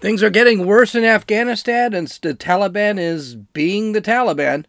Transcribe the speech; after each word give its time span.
Things 0.00 0.22
are 0.22 0.30
getting 0.30 0.64
worse 0.64 0.94
in 0.94 1.04
Afghanistan, 1.04 1.92
and 1.92 2.08
the 2.08 2.32
Taliban 2.32 2.98
is 2.98 3.34
being 3.34 3.92
the 3.92 4.00
Taliban. 4.00 4.64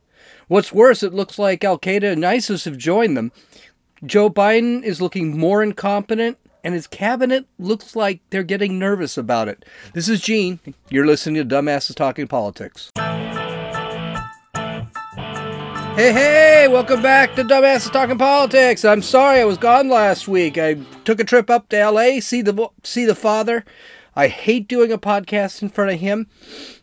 What's 0.50 0.74
worse, 0.74 1.04
it 1.04 1.14
looks 1.14 1.40
like 1.40 1.63
Al 1.63 1.79
Qaeda 1.79 2.12
and 2.12 2.26
ISIS 2.26 2.65
have 2.65 2.78
joined 2.78 3.15
them. 3.15 3.31
Joe 4.05 4.29
Biden 4.29 4.83
is 4.83 4.99
looking 4.99 5.39
more 5.39 5.63
incompetent, 5.63 6.38
and 6.65 6.73
his 6.73 6.86
cabinet 6.86 7.46
looks 7.57 7.96
like 7.96 8.20
they're 8.29 8.44
getting 8.44 8.78
nervous 8.78 9.17
about 9.17 9.47
it. 9.47 9.64
This 9.94 10.09
is 10.09 10.20
Gene. 10.20 10.59
You're 10.89 11.07
listening 11.07 11.48
to 11.48 11.55
Dumbasses 11.55 11.95
Talking 11.95 12.27
Politics. 12.27 12.91
Hey, 15.95 16.11
hey, 16.11 16.68
welcome 16.70 17.02
back 17.02 17.36
to 17.36 17.45
Dumbasses 17.45 17.93
Talking 17.93 18.18
Politics. 18.18 18.84
I'm 18.84 19.02
sorry 19.02 19.39
I 19.39 19.45
was 19.45 19.57
gone 19.57 19.88
last 19.88 20.27
week. 20.27 20.57
I 20.57 20.73
took 21.05 21.21
a 21.21 21.23
trip 21.23 21.50
up 21.50 21.70
to 21.70 21.89
LA, 21.89 22.20
see 22.20 22.41
the 22.41 22.68
see 22.84 23.05
the 23.05 23.16
father. 23.16 23.63
I 24.16 24.28
hate 24.28 24.68
doing 24.68 24.91
a 24.91 24.98
podcast 24.98 25.61
in 25.61 25.70
front 25.70 25.92
of 25.92 26.00
him 26.00 26.28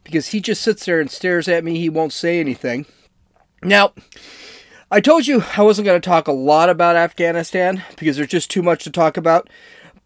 because 0.04 0.28
he 0.28 0.40
just 0.40 0.62
sits 0.62 0.84
there 0.84 1.00
and 1.00 1.10
stares 1.10 1.48
at 1.48 1.64
me. 1.64 1.78
He 1.78 1.88
won't 1.88 2.12
say 2.12 2.40
anything. 2.40 2.86
Now, 3.62 3.92
I 4.90 5.00
told 5.00 5.26
you 5.26 5.44
I 5.56 5.62
wasn't 5.62 5.86
going 5.86 6.00
to 6.00 6.08
talk 6.08 6.28
a 6.28 6.32
lot 6.32 6.70
about 6.70 6.96
Afghanistan 6.96 7.84
because 7.98 8.16
there's 8.16 8.28
just 8.28 8.50
too 8.50 8.62
much 8.62 8.84
to 8.84 8.90
talk 8.90 9.16
about. 9.16 9.50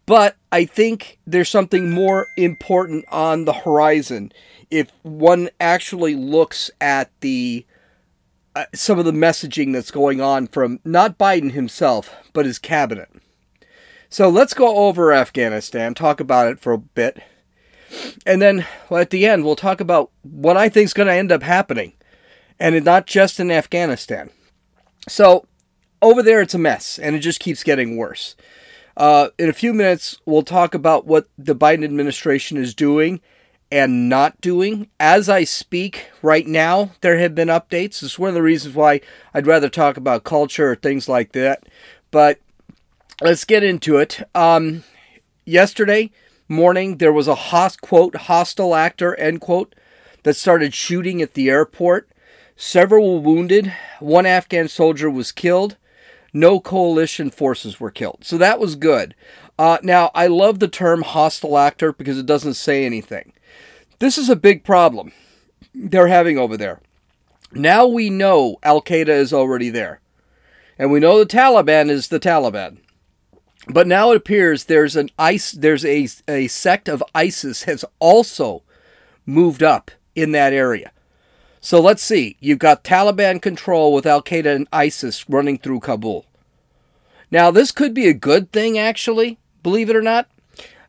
But 0.05 0.35
I 0.51 0.65
think 0.65 1.19
there's 1.25 1.49
something 1.49 1.89
more 1.89 2.27
important 2.35 3.05
on 3.09 3.45
the 3.45 3.53
horizon 3.53 4.33
if 4.69 4.91
one 5.03 5.49
actually 5.59 6.15
looks 6.15 6.69
at 6.81 7.09
the 7.21 7.65
uh, 8.55 8.65
some 8.73 8.99
of 8.99 9.05
the 9.05 9.11
messaging 9.11 9.71
that's 9.71 9.91
going 9.91 10.19
on 10.19 10.47
from 10.47 10.79
not 10.83 11.17
Biden 11.17 11.51
himself, 11.51 12.13
but 12.33 12.45
his 12.45 12.59
cabinet. 12.59 13.09
So 14.13 14.29
let's 14.29 14.53
go 14.53 14.77
over 14.77 15.11
Afghanistan, 15.11 15.95
talk 15.95 16.19
about 16.19 16.45
it 16.45 16.59
for 16.59 16.71
a 16.71 16.77
bit. 16.77 17.23
And 18.27 18.39
then 18.39 18.63
at 18.91 19.09
the 19.09 19.25
end, 19.25 19.43
we'll 19.43 19.55
talk 19.55 19.81
about 19.81 20.11
what 20.21 20.55
I 20.55 20.69
think 20.69 20.85
is 20.85 20.93
going 20.93 21.07
to 21.07 21.15
end 21.15 21.31
up 21.31 21.41
happening. 21.41 21.93
And 22.59 22.85
not 22.85 23.07
just 23.07 23.39
in 23.39 23.49
Afghanistan. 23.49 24.29
So 25.09 25.47
over 25.99 26.21
there, 26.21 26.41
it's 26.41 26.53
a 26.53 26.59
mess, 26.59 26.99
and 26.99 27.15
it 27.15 27.21
just 27.21 27.39
keeps 27.39 27.63
getting 27.63 27.97
worse. 27.97 28.35
Uh, 28.95 29.29
in 29.39 29.49
a 29.49 29.51
few 29.51 29.73
minutes, 29.73 30.19
we'll 30.27 30.43
talk 30.43 30.75
about 30.75 31.07
what 31.07 31.27
the 31.35 31.55
Biden 31.55 31.83
administration 31.83 32.55
is 32.55 32.75
doing 32.75 33.19
and 33.71 34.09
not 34.09 34.39
doing. 34.41 34.91
As 34.99 35.27
I 35.27 35.43
speak 35.43 36.11
right 36.21 36.45
now, 36.45 36.91
there 37.01 37.17
have 37.17 37.33
been 37.33 37.47
updates. 37.47 38.03
It's 38.03 38.19
one 38.19 38.29
of 38.29 38.35
the 38.35 38.43
reasons 38.43 38.75
why 38.75 39.01
I'd 39.33 39.47
rather 39.47 39.69
talk 39.69 39.97
about 39.97 40.23
culture 40.23 40.69
or 40.73 40.75
things 40.75 41.09
like 41.09 41.31
that. 41.31 41.63
But 42.11 42.37
let's 43.21 43.45
get 43.45 43.63
into 43.63 43.97
it. 43.97 44.21
Um, 44.35 44.83
yesterday 45.45 46.11
morning, 46.47 46.97
there 46.97 47.13
was 47.13 47.27
a 47.27 47.35
host, 47.35 47.81
quote 47.81 48.15
hostile 48.15 48.75
actor 48.75 49.15
end 49.15 49.41
quote 49.41 49.75
that 50.23 50.35
started 50.35 50.73
shooting 50.73 51.21
at 51.21 51.33
the 51.33 51.49
airport. 51.49 52.09
Several 52.55 53.15
were 53.15 53.21
wounded. 53.21 53.73
One 53.99 54.25
Afghan 54.25 54.67
soldier 54.67 55.09
was 55.09 55.31
killed. 55.31 55.77
No 56.33 56.59
coalition 56.59 57.29
forces 57.29 57.79
were 57.79 57.91
killed. 57.91 58.19
So 58.21 58.37
that 58.37 58.59
was 58.59 58.75
good. 58.75 59.15
Uh, 59.57 59.77
now, 59.83 60.09
I 60.15 60.27
love 60.27 60.59
the 60.59 60.67
term 60.67 61.03
hostile 61.03 61.57
actor 61.57 61.93
because 61.93 62.17
it 62.17 62.25
doesn't 62.25 62.55
say 62.55 62.85
anything. 62.85 63.33
This 63.99 64.17
is 64.17 64.29
a 64.29 64.35
big 64.35 64.63
problem 64.63 65.11
they're 65.73 66.07
having 66.07 66.37
over 66.37 66.57
there. 66.57 66.81
Now 67.51 67.85
we 67.85 68.09
know 68.09 68.57
Al 68.63 68.81
Qaeda 68.81 69.09
is 69.09 69.31
already 69.31 69.69
there. 69.69 69.99
And 70.77 70.91
we 70.91 70.99
know 70.99 71.19
the 71.19 71.25
Taliban 71.25 71.89
is 71.89 72.07
the 72.07 72.19
Taliban. 72.19 72.77
But 73.67 73.87
now 73.87 74.11
it 74.11 74.17
appears 74.17 74.65
there's 74.65 74.95
an 74.95 75.09
ice 75.17 75.51
there's 75.51 75.85
a, 75.85 76.07
a 76.27 76.47
sect 76.47 76.89
of 76.89 77.03
ISIS 77.15 77.63
has 77.63 77.85
also 77.99 78.63
moved 79.25 79.63
up 79.63 79.91
in 80.15 80.31
that 80.33 80.53
area. 80.53 80.91
So 81.61 81.79
let's 81.79 82.03
see. 82.03 82.35
You've 82.41 82.59
got 82.59 82.83
Taliban 82.83 83.41
control 83.41 83.93
with 83.93 84.05
Al 84.05 84.21
Qaeda 84.21 84.53
and 84.53 84.67
ISIS 84.73 85.29
running 85.29 85.57
through 85.57 85.79
Kabul. 85.79 86.25
Now 87.31 87.51
this 87.51 87.71
could 87.71 87.93
be 87.93 88.07
a 88.07 88.13
good 88.13 88.51
thing 88.51 88.77
actually, 88.77 89.39
believe 89.63 89.89
it 89.89 89.95
or 89.95 90.01
not, 90.01 90.29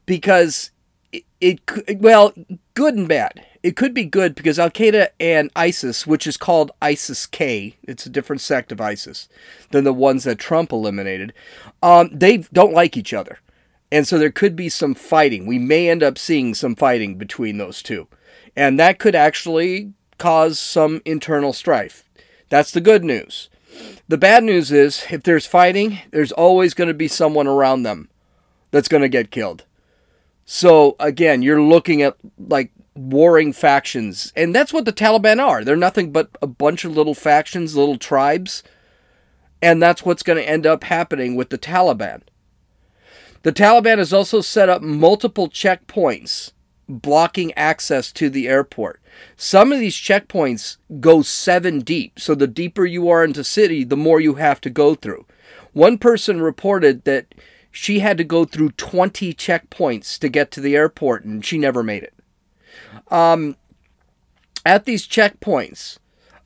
because 0.04 0.72
it, 1.12 1.24
it 1.40 2.00
well, 2.00 2.34
good 2.74 2.96
and 2.96 3.08
bad. 3.08 3.46
It 3.64 3.76
could 3.76 3.94
be 3.94 4.04
good 4.04 4.34
because 4.34 4.58
Al 4.58 4.68
Qaeda 4.68 5.08
and 5.18 5.50
ISIS, 5.56 6.06
which 6.06 6.26
is 6.26 6.36
called 6.36 6.70
ISIS 6.82 7.26
K, 7.26 7.76
it's 7.84 8.04
a 8.04 8.10
different 8.10 8.42
sect 8.42 8.70
of 8.70 8.78
ISIS 8.78 9.26
than 9.70 9.84
the 9.84 9.92
ones 9.94 10.24
that 10.24 10.38
Trump 10.38 10.70
eliminated, 10.70 11.32
um, 11.82 12.10
they 12.12 12.36
don't 12.52 12.74
like 12.74 12.94
each 12.94 13.14
other. 13.14 13.40
And 13.90 14.06
so 14.06 14.18
there 14.18 14.30
could 14.30 14.54
be 14.54 14.68
some 14.68 14.94
fighting. 14.94 15.46
We 15.46 15.58
may 15.58 15.88
end 15.88 16.02
up 16.02 16.18
seeing 16.18 16.52
some 16.52 16.76
fighting 16.76 17.16
between 17.16 17.56
those 17.56 17.82
two. 17.82 18.06
And 18.54 18.78
that 18.78 18.98
could 18.98 19.14
actually 19.14 19.94
cause 20.18 20.58
some 20.58 21.00
internal 21.06 21.54
strife. 21.54 22.04
That's 22.50 22.70
the 22.70 22.82
good 22.82 23.02
news. 23.02 23.48
The 24.08 24.18
bad 24.18 24.44
news 24.44 24.72
is 24.72 25.06
if 25.10 25.22
there's 25.22 25.46
fighting, 25.46 26.00
there's 26.10 26.32
always 26.32 26.74
going 26.74 26.88
to 26.88 26.94
be 26.94 27.08
someone 27.08 27.46
around 27.46 27.82
them 27.84 28.10
that's 28.72 28.88
going 28.88 29.02
to 29.02 29.08
get 29.08 29.30
killed. 29.30 29.64
So 30.44 30.96
again, 31.00 31.40
you're 31.40 31.62
looking 31.62 32.02
at 32.02 32.18
like 32.38 32.70
warring 32.94 33.52
factions. 33.52 34.32
And 34.36 34.54
that's 34.54 34.72
what 34.72 34.84
the 34.84 34.92
Taliban 34.92 35.40
are. 35.40 35.64
They're 35.64 35.76
nothing 35.76 36.12
but 36.12 36.30
a 36.40 36.46
bunch 36.46 36.84
of 36.84 36.96
little 36.96 37.14
factions, 37.14 37.76
little 37.76 37.98
tribes. 37.98 38.62
And 39.60 39.82
that's 39.82 40.04
what's 40.04 40.22
going 40.22 40.38
to 40.38 40.48
end 40.48 40.66
up 40.66 40.84
happening 40.84 41.36
with 41.36 41.50
the 41.50 41.58
Taliban. 41.58 42.22
The 43.42 43.52
Taliban 43.52 43.98
has 43.98 44.12
also 44.12 44.40
set 44.40 44.68
up 44.68 44.82
multiple 44.82 45.48
checkpoints 45.48 46.52
blocking 46.88 47.52
access 47.54 48.12
to 48.12 48.30
the 48.30 48.48
airport. 48.48 49.00
Some 49.36 49.72
of 49.72 49.80
these 49.80 49.96
checkpoints 49.96 50.78
go 51.00 51.22
seven 51.22 51.80
deep, 51.80 52.18
so 52.18 52.34
the 52.34 52.46
deeper 52.46 52.84
you 52.84 53.08
are 53.08 53.24
into 53.24 53.44
city, 53.44 53.84
the 53.84 53.96
more 53.96 54.20
you 54.20 54.34
have 54.34 54.60
to 54.62 54.70
go 54.70 54.94
through. 54.94 55.26
One 55.72 55.98
person 55.98 56.40
reported 56.40 57.04
that 57.04 57.34
she 57.70 58.00
had 58.00 58.16
to 58.18 58.24
go 58.24 58.44
through 58.44 58.70
20 58.72 59.34
checkpoints 59.34 60.18
to 60.20 60.28
get 60.28 60.50
to 60.52 60.60
the 60.60 60.76
airport, 60.76 61.24
and 61.24 61.44
she 61.44 61.58
never 61.58 61.82
made 61.82 62.02
it. 62.02 62.13
Um, 63.10 63.56
at 64.64 64.84
these 64.84 65.06
checkpoints, 65.06 65.98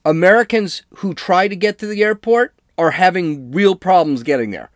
Americans 0.05 0.83
who 0.97 1.15
try 1.15 1.49
to 1.49 1.57
get 1.57 1.79
to 1.79 1.87
the 1.87 2.03
airport 2.03 2.55
are 2.77 2.93
having 2.93 3.51
real 3.53 3.75
problems 3.75 4.23
getting 4.23 4.51
there. 4.51 4.71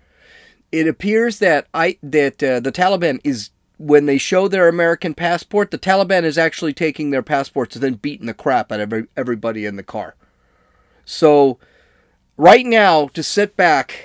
It 0.70 0.88
appears 0.88 1.38
that 1.38 1.66
I 1.74 1.98
that 2.02 2.42
uh, 2.42 2.60
the 2.60 2.72
Taliban 2.72 3.20
is 3.24 3.50
when 3.78 4.06
they 4.06 4.18
show 4.18 4.46
their 4.46 4.68
American 4.68 5.12
passport, 5.12 5.70
the 5.70 5.78
Taliban 5.78 6.22
is 6.22 6.38
actually 6.38 6.72
taking 6.72 7.10
their 7.10 7.22
passports 7.22 7.74
and 7.74 7.82
then 7.82 7.94
beating 7.94 8.26
the 8.26 8.34
crap 8.34 8.70
out 8.70 8.80
of 8.80 8.92
every, 8.92 9.08
everybody 9.16 9.66
in 9.66 9.76
the 9.76 9.82
car. 9.82 10.14
So, 11.04 11.58
right 12.36 12.64
now, 12.64 13.08
to 13.08 13.22
sit 13.22 13.56
back 13.56 14.04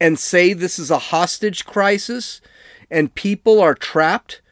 and 0.00 0.18
say 0.18 0.52
this 0.52 0.78
is 0.78 0.90
a 0.90 0.98
hostage 0.98 1.64
crisis 1.64 2.40
and 2.88 3.14
people 3.14 3.60
are 3.60 3.74
trapped 3.74 4.42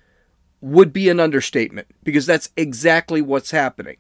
would 0.65 0.95
be 0.95 1.11
an 1.11 1.21
understatement 1.21 1.87
because 2.05 2.25
that's 2.25 2.49
exactly 2.57 3.21
what's 3.21 3.51
happening. 3.51 3.97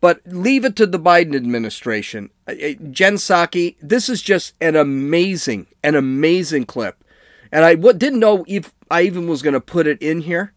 But 0.00 0.20
leave 0.24 0.64
it 0.64 0.76
to 0.76 0.86
the 0.86 1.00
Biden 1.00 1.34
administration. 1.34 2.30
Uh, 2.46 2.52
uh, 2.52 2.72
Jen 2.90 3.14
Psaki, 3.14 3.74
this 3.82 4.08
is 4.08 4.22
just 4.22 4.54
an 4.60 4.76
amazing, 4.76 5.66
an 5.82 5.96
amazing 5.96 6.66
clip. 6.66 7.02
And 7.50 7.64
I 7.64 7.74
didn't 7.74 8.20
know 8.20 8.44
if 8.46 8.72
I 8.88 9.02
even 9.02 9.26
was 9.26 9.42
going 9.42 9.54
to 9.54 9.60
put 9.60 9.88
it 9.88 10.00
in 10.00 10.20
here, 10.20 10.52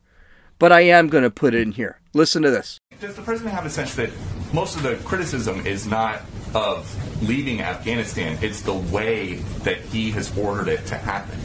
but 0.59 0.71
I 0.71 0.81
am 0.81 1.07
going 1.07 1.23
to 1.23 1.31
put 1.31 1.55
it 1.55 1.61
in 1.61 1.71
here. 1.71 1.99
Listen 2.13 2.43
to 2.43 2.51
this. 2.51 2.77
Does 2.99 3.15
the 3.15 3.21
president 3.23 3.55
have 3.55 3.65
a 3.65 3.69
sense 3.71 3.95
that 3.95 4.11
most 4.53 4.75
of 4.75 4.83
the 4.83 4.97
criticism 4.97 5.65
is 5.65 5.87
not 5.87 6.21
of 6.53 6.93
leaving 7.27 7.61
Afghanistan, 7.61 8.37
it's 8.41 8.61
the 8.61 8.73
way 8.73 9.35
that 9.63 9.79
he 9.79 10.11
has 10.11 10.35
ordered 10.37 10.67
it 10.67 10.85
to 10.87 10.95
happen? 10.95 11.39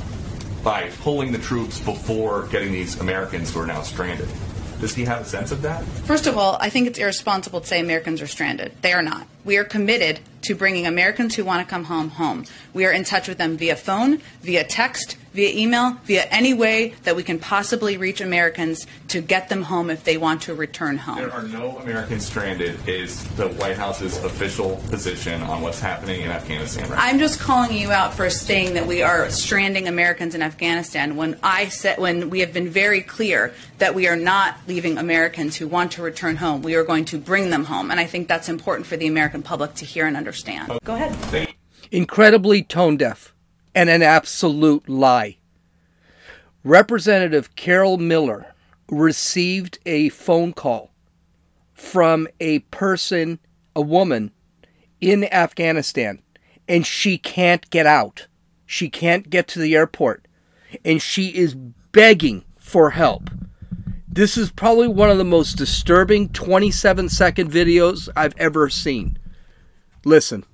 By 0.63 0.91
pulling 1.01 1.33
the 1.33 1.39
troops 1.39 1.81
before 1.81 2.47
getting 2.49 2.73
these 2.73 3.01
Americans 3.01 3.53
who 3.53 3.61
are 3.61 3.67
now 3.67 3.83
stranded. 3.83 4.29
Does 4.81 4.95
he 4.95 5.05
have 5.05 5.23
a 5.23 5.25
sense 5.25 5.53
of 5.53 5.63
that? 5.63 5.85
First 6.05 6.27
of 6.27 6.37
all, 6.37 6.57
I 6.61 6.69
think 6.69 6.89
it's 6.89 6.99
irresponsible 6.99 7.61
to 7.61 7.67
say 7.67 7.81
Americans 7.81 8.21
are 8.21 8.27
stranded. 8.27 8.73
They 8.83 8.93
are 8.93 9.03
not. 9.03 9.27
We 9.45 9.57
are 9.57 9.65
committed 9.65 10.21
to 10.43 10.55
bringing 10.55 10.87
Americans 10.87 11.35
who 11.35 11.45
want 11.45 11.67
to 11.67 11.71
come 11.71 11.85
home 11.85 12.11
home. 12.11 12.45
We 12.75 12.85
are 12.85 12.93
in 12.93 13.05
touch 13.05 13.29
with 13.29 13.39
them 13.39 13.57
via 13.57 13.77
phone, 13.77 14.21
via 14.43 14.65
text, 14.65 15.17
via 15.33 15.51
email, 15.51 15.97
via 16.05 16.25
any 16.25 16.53
way 16.53 16.95
that 17.05 17.17
we 17.17 17.23
can 17.23 17.39
possibly 17.39 17.97
reach 17.97 18.21
Americans 18.21 18.87
to 19.09 19.21
get 19.21 19.49
them 19.49 19.63
home 19.63 19.89
if 19.89 20.05
they 20.05 20.17
want 20.17 20.43
to 20.43 20.55
return 20.55 20.99
home. 20.99 21.17
There 21.17 21.33
are 21.33 21.43
no 21.43 21.79
Americans 21.79 22.27
stranded 22.27 22.87
is 22.87 23.25
the 23.37 23.49
White 23.49 23.77
House's 23.77 24.23
official 24.25 24.77
position 24.91 25.41
on 25.43 25.63
what's 25.63 25.81
happening 25.81 26.21
in 26.23 26.31
Afghanistan 26.31 26.89
right 26.91 26.99
I'm 27.01 27.19
just 27.19 27.41
calling 27.41 27.77
you 27.77 27.93
out 27.93 28.15
for 28.15 28.29
saying 28.29 28.75
that 28.75 28.87
we 28.87 29.03
are 29.03 29.31
stranding 29.31 29.89
Americans 29.89 30.35
in 30.35 30.43
Afghanistan 30.43 31.17
when 31.17 31.39
I 31.43 31.69
said 31.69 31.99
when 31.99 32.31
we 32.31 32.41
have 32.41 32.53
been 32.53 32.69
very 32.69 33.01
clear 33.01 33.55
that 33.79 33.95
we 33.95 34.09
are 34.09 34.17
not 34.17 34.57
leaving 34.69 34.99
Americans 34.99 35.57
who 35.57 35.67
want 35.67 35.93
to 35.93 36.03
return 36.03 36.37
home. 36.37 36.63
We 36.63 36.75
are 36.75 36.85
going 36.85 37.07
to 37.07 37.19
bring 37.19 37.51
them 37.51 37.65
home. 37.65 37.91
And 37.91 37.99
I 37.99 38.05
think 38.05 38.29
that's 38.29 38.49
important 38.49 38.87
for 38.87 38.97
the 38.97 39.07
American 39.07 39.32
public 39.41 39.75
to 39.75 39.87
hear 39.87 40.07
and 40.07 40.17
understand. 40.17 40.73
Go 40.85 40.95
ahead. 40.95 41.55
Incredibly 41.91 42.63
tone 42.63 42.99
deaf 42.99 43.35
and 43.75 43.89
an 43.89 44.03
absolute 44.03 44.89
lie. 44.89 45.39
Representative 46.65 47.57
Carol 47.57 47.97
Miller, 47.97 48.53
received 48.93 49.79
a 49.87 50.11
phone 50.11 50.53
call 50.53 50.91
from 51.73 52.29
a 52.39 52.61
person, 52.61 53.39
a 53.75 53.81
woman 53.81 54.31
in 55.01 55.25
Afghanistan, 55.33 56.21
and 56.69 56.87
she 56.87 57.19
can't 57.19 57.69
get 57.71 57.87
out. 57.87 58.29
She 58.67 58.89
can't 58.89 59.29
get 59.29 59.49
to 59.49 59.59
the 59.59 59.75
airport, 59.75 60.29
and 60.85 61.03
she 61.03 61.29
is 61.29 61.55
begging 61.55 62.45
for 62.57 62.91
help. 62.91 63.31
This 64.07 64.37
is 64.37 64.51
probably 64.51 64.89
one 64.89 65.11
of 65.11 65.19
the 65.19 65.25
most 65.25 65.57
disturbing 65.57 66.29
27 66.29 67.09
second 67.09 67.51
videos 67.51 68.09
I've 68.15 68.37
ever 68.37 68.69
seen. 68.69 69.19
Listen. 70.05 70.45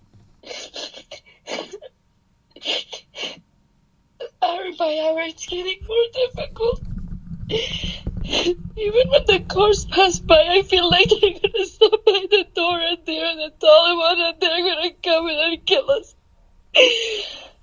hour 4.43 4.65
by 4.79 4.99
hour, 4.99 5.21
it's 5.23 5.47
getting 5.47 5.79
more 5.87 6.05
difficult. 6.13 6.83
Even 7.49 9.09
when 9.09 9.25
the 9.27 9.41
cars 9.49 9.87
pass 9.87 10.19
by, 10.19 10.37
I 10.37 10.63
feel 10.63 10.91
like 10.91 11.09
they're 11.09 11.41
gonna 11.41 11.65
stop 11.65 12.05
by 12.05 12.27
the 12.31 12.47
door 12.55 12.79
and 12.79 12.99
they're 13.07 13.37
the 13.37 13.53
Taliban 13.59 14.29
and 14.29 14.41
they're 14.41 14.63
gonna 14.63 14.93
come 15.03 15.29
in 15.29 15.39
and 15.39 15.67
kill 15.67 15.91
us. 15.91 16.15
I'm 16.77 16.83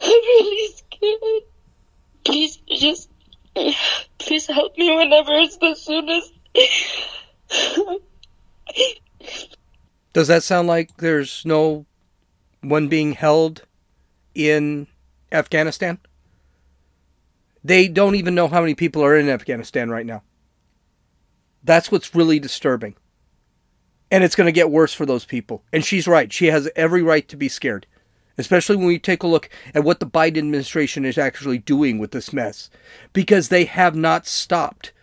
really 0.02 0.74
scared. 0.74 1.44
Please, 2.24 2.58
just, 2.68 3.10
please 4.18 4.48
help 4.48 4.76
me 4.78 4.96
whenever 4.96 5.34
it's 5.34 5.58
the 5.58 5.76
soonest. 5.76 6.34
Does 10.16 10.30
that 10.30 10.44
sound 10.44 10.70
like 10.70 10.96
there's 10.96 11.46
no 11.46 11.86
one 12.62 12.88
being 12.88 13.12
held 13.12 13.64
in 14.34 14.88
Afghanistan? 15.30 16.00
They 17.66 17.90
don't 17.90 18.16
even 18.16 18.34
know 18.34 18.48
how 18.48 18.62
many 18.62 18.76
people 18.76 19.04
are 19.04 19.18
in 19.18 19.28
Afghanistan 19.28 19.90
right 19.90 20.06
now. 20.06 20.24
That's 21.66 21.92
what's 21.92 22.16
really 22.16 22.40
disturbing. 22.40 22.96
And 24.10 24.24
it's 24.24 24.38
going 24.38 24.46
to 24.46 24.54
get 24.54 24.72
worse 24.72 24.94
for 24.94 25.06
those 25.06 25.26
people. 25.26 25.66
And 25.74 25.84
she's 25.84 26.08
right. 26.08 26.32
She 26.32 26.46
has 26.46 26.70
every 26.78 27.04
right 27.04 27.28
to 27.28 27.36
be 27.36 27.50
scared, 27.50 27.86
especially 28.38 28.78
when 28.78 28.88
we 28.88 29.00
take 29.00 29.24
a 29.24 29.28
look 29.28 29.50
at 29.74 29.84
what 29.84 30.00
the 30.00 30.08
Biden 30.08 30.38
administration 30.38 31.04
is 31.04 31.18
actually 31.18 31.58
doing 31.58 32.00
with 32.00 32.12
this 32.12 32.32
mess, 32.32 32.70
because 33.12 33.50
they 33.50 33.66
have 33.66 33.98
not 33.98 34.28
stopped. 34.28 34.94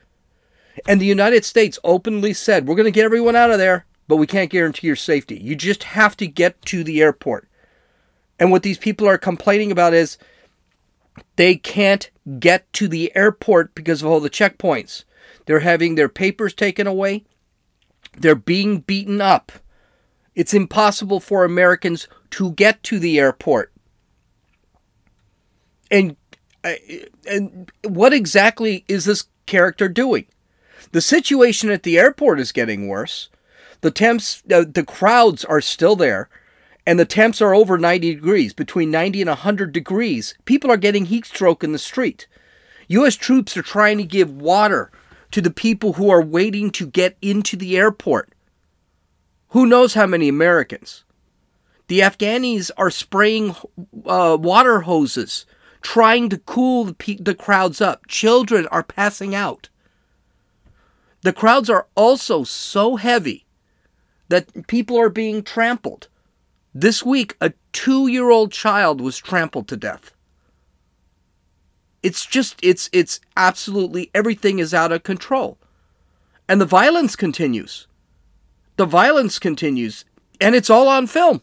And 0.89 1.03
the 1.03 1.05
United 1.05 1.45
States 1.45 1.79
openly 1.85 2.33
said, 2.33 2.67
we're 2.67 2.77
going 2.77 2.87
to 2.87 2.91
get 2.91 3.05
everyone 3.05 3.37
out 3.37 3.51
of 3.51 3.59
there, 3.59 3.85
but 4.13 4.17
we 4.17 4.27
can't 4.27 4.51
guarantee 4.51 4.89
your 4.89 4.95
safety. 4.95 5.39
You 5.39 5.57
just 5.57 5.85
have 5.85 6.19
to 6.19 6.27
get 6.27 6.61
to 6.67 6.85
the 6.85 7.01
airport. 7.01 7.49
And 8.39 8.51
what 8.51 8.63
these 8.63 8.77
people 8.77 9.09
are 9.09 9.17
complaining 9.17 9.73
about 9.73 9.95
is 9.95 10.19
they 11.37 11.55
can't 11.55 12.11
get 12.39 12.71
to 12.75 12.89
the 12.89 13.11
airport 13.17 13.75
because 13.75 14.03
of 14.03 14.09
all 14.09 14.21
the 14.21 14.29
checkpoints. 14.29 15.05
They're 15.47 15.61
having 15.61 15.95
their 15.95 16.11
papers 16.11 16.53
taken 16.53 16.87
away. 16.87 17.25
They're 18.15 18.35
being 18.35 18.81
beaten 18.81 19.23
up. 19.23 19.51
It's 20.35 20.53
impossible 20.53 21.19
for 21.19 21.47
Americans 21.47 22.07
to 22.33 22.53
get 22.53 22.83
to 22.83 22.99
the 22.99 23.19
airport. 23.19 23.73
And 25.91 26.17
uh, 26.63 26.75
and 27.27 27.73
what 27.83 28.13
exactly 28.13 28.85
is 28.89 29.07
this 29.07 29.25
character 29.47 29.89
doing? 29.89 30.27
The 30.91 31.01
situation 31.01 31.71
at 31.71 31.83
the 31.83 31.99
airport 31.99 32.41
is 32.41 32.53
getting 32.53 32.89
worse. 32.89 33.31
The 33.83 33.91
temps, 33.91 34.43
uh, 34.51 34.65
the 34.67 34.85
crowds 34.85 35.45
are 35.45 35.61
still 35.61 35.97
there 35.97 36.29
and 36.87 36.99
the 36.99 37.05
temps 37.05 37.41
are 37.41 37.55
over 37.55 37.79
90 37.79 38.15
degrees, 38.15 38.53
between 38.53 38.91
90 38.91 39.23
and 39.23 39.29
100 39.29 39.73
degrees, 39.73 40.35
people 40.45 40.71
are 40.71 40.77
getting 40.77 41.07
heat 41.07 41.27
stroke 41.27 41.63
in 41.63 41.73
the 41.73 41.79
street. 41.79 42.27
U.S. 42.89 43.15
troops 43.15 43.57
are 43.57 43.63
trying 43.63 43.99
to 43.99 44.05
give 44.05 44.31
water 44.31 44.91
to 45.31 45.41
the 45.41 45.51
people 45.51 45.95
who 45.95 46.11
are 46.11 46.23
waiting 46.23 46.71
to 46.73 46.87
get 46.87 47.17
into 47.23 47.57
the 47.57 47.77
airport. 47.77 48.33
Who 49.51 49.67
knows 49.67 49.95
how 49.95 50.07
many 50.07 50.29
Americans? 50.29 51.05
The 51.87 52.01
Afghanis 52.01 52.71
are 52.77 52.91
spraying 52.91 53.55
uh, 54.05 54.37
water 54.41 54.81
hoses, 54.81 55.47
trying 55.83 56.29
to 56.31 56.39
cool 56.39 56.85
the, 56.85 56.95
pe- 56.95 57.17
the 57.17 57.35
crowds 57.35 57.81
up. 57.81 58.09
Children 58.09 58.67
are 58.69 58.83
passing 58.83 59.35
out. 59.35 59.69
The 61.23 61.33
crowds 61.33 61.71
are 61.71 61.87
also 61.95 62.43
so 62.43 62.97
heavy 62.97 63.42
that 64.33 64.67
people 64.67 64.99
are 64.99 65.11
being 65.11 65.43
trampled. 65.43 66.09
This 66.73 67.05
week, 67.05 67.37
a 67.43 67.53
two 67.73 68.07
year 68.07 68.31
old 68.31 68.51
child 68.51 68.99
was 68.99 69.19
trampled 69.19 69.69
to 69.69 69.77
death. 69.77 70.15
It's 72.03 72.25
just, 72.25 72.59
it's, 72.63 72.89
it's 72.95 73.21
absolutely, 73.37 74.11
everything 74.15 74.59
is 74.59 74.73
out 74.73 74.91
of 74.91 75.03
control. 75.03 75.59
And 76.49 76.63
the 76.63 76.65
violence 76.65 77.15
continues. 77.15 77.87
The 78.77 78.87
violence 78.87 79.39
continues, 79.39 80.07
and 80.41 80.55
it's 80.55 80.71
all 80.71 80.89
on 80.89 81.09
film. 81.09 81.43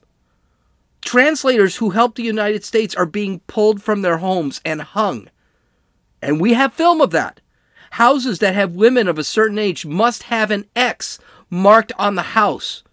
Translators 1.01 1.75
who 1.75 1.91
helped 1.91 2.15
the 2.15 2.23
United 2.23 2.65
States 2.65 2.95
are 2.95 3.05
being 3.05 3.41
pulled 3.41 3.83
from 3.83 4.01
their 4.01 4.17
homes 4.17 4.61
and 4.65 4.81
hung. 4.81 5.29
And 6.23 6.41
we 6.41 6.53
have 6.53 6.73
film 6.73 7.01
of 7.01 7.11
that. 7.11 7.39
Houses 7.91 8.39
that 8.39 8.55
have 8.55 8.73
women 8.73 9.07
of 9.07 9.19
a 9.19 9.23
certain 9.23 9.59
age 9.59 9.85
must 9.85 10.23
have 10.23 10.49
an 10.49 10.65
X 10.75 11.19
marked 11.49 11.91
on 11.97 12.15
the 12.15 12.21
house 12.21 12.83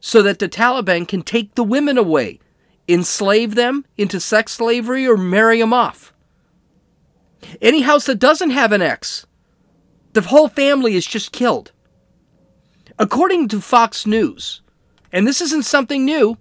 so 0.00 0.22
that 0.22 0.38
the 0.38 0.48
Taliban 0.48 1.06
can 1.06 1.22
take 1.22 1.54
the 1.54 1.64
women 1.64 1.98
away, 1.98 2.38
enslave 2.88 3.54
them 3.54 3.84
into 3.96 4.20
sex 4.20 4.52
slavery, 4.52 5.06
or 5.06 5.16
marry 5.16 5.58
them 5.58 5.72
off. 5.72 6.12
Any 7.60 7.82
house 7.82 8.06
that 8.06 8.18
doesn't 8.18 8.50
have 8.50 8.72
an 8.72 8.82
X, 8.82 9.26
the 10.12 10.22
whole 10.22 10.48
family 10.48 10.94
is 10.94 11.06
just 11.06 11.32
killed. 11.32 11.72
According 12.98 13.48
to 13.48 13.60
Fox 13.60 14.06
News, 14.06 14.62
and 15.12 15.26
this 15.26 15.40
isn't 15.40 15.64
something 15.64 16.04
new, 16.04 16.38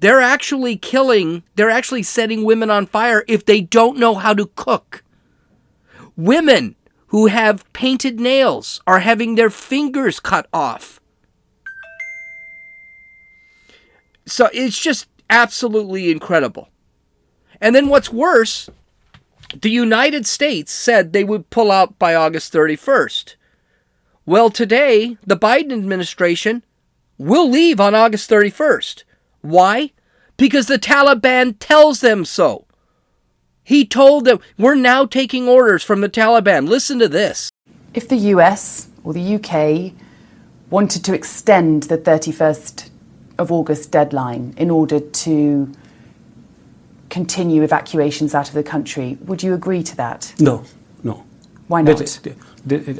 they're 0.00 0.20
actually 0.20 0.76
killing, 0.76 1.42
they're 1.54 1.70
actually 1.70 2.02
setting 2.02 2.44
women 2.44 2.70
on 2.70 2.86
fire 2.86 3.24
if 3.28 3.44
they 3.44 3.60
don't 3.60 3.98
know 3.98 4.14
how 4.14 4.34
to 4.34 4.46
cook. 4.54 5.02
Women 6.16 6.76
who 7.16 7.28
have 7.28 7.72
painted 7.72 8.20
nails 8.20 8.82
are 8.86 8.98
having 8.98 9.34
their 9.34 9.48
fingers 9.48 10.20
cut 10.20 10.46
off 10.52 11.00
So 14.26 14.50
it's 14.52 14.78
just 14.78 15.08
absolutely 15.30 16.10
incredible. 16.10 16.68
And 17.60 17.74
then 17.74 17.88
what's 17.88 18.12
worse, 18.12 18.68
the 19.54 19.70
United 19.70 20.26
States 20.26 20.72
said 20.72 21.12
they 21.12 21.24
would 21.24 21.48
pull 21.48 21.70
out 21.70 21.98
by 21.98 22.14
August 22.14 22.52
31st. 22.52 23.36
Well, 24.26 24.50
today, 24.50 25.16
the 25.24 25.36
Biden 25.36 25.72
administration 25.72 26.64
will 27.16 27.48
leave 27.48 27.80
on 27.80 27.94
August 27.94 28.28
31st. 28.28 29.04
Why? 29.40 29.92
Because 30.36 30.66
the 30.66 30.78
Taliban 30.78 31.56
tells 31.58 32.00
them 32.00 32.24
so. 32.24 32.65
He 33.66 33.84
told 33.84 34.26
them, 34.26 34.38
we're 34.56 34.76
now 34.76 35.06
taking 35.06 35.48
orders 35.48 35.82
from 35.82 36.00
the 36.00 36.08
Taliban. 36.08 36.68
Listen 36.68 37.00
to 37.00 37.08
this. 37.08 37.50
If 37.94 38.08
the 38.08 38.16
US 38.34 38.86
or 39.02 39.12
the 39.12 39.34
UK 39.34 39.92
wanted 40.70 41.04
to 41.04 41.12
extend 41.12 41.82
the 41.84 41.98
31st 41.98 42.90
of 43.38 43.50
August 43.50 43.90
deadline 43.90 44.54
in 44.56 44.70
order 44.70 45.00
to 45.00 45.72
continue 47.10 47.64
evacuations 47.64 48.36
out 48.36 48.46
of 48.46 48.54
the 48.54 48.62
country. 48.62 49.18
Would 49.22 49.42
you 49.42 49.52
agree 49.52 49.82
to 49.82 49.96
that? 49.96 50.32
No, 50.38 50.62
no. 51.02 51.24
Why 51.66 51.82
not? 51.82 51.98
This, 51.98 52.20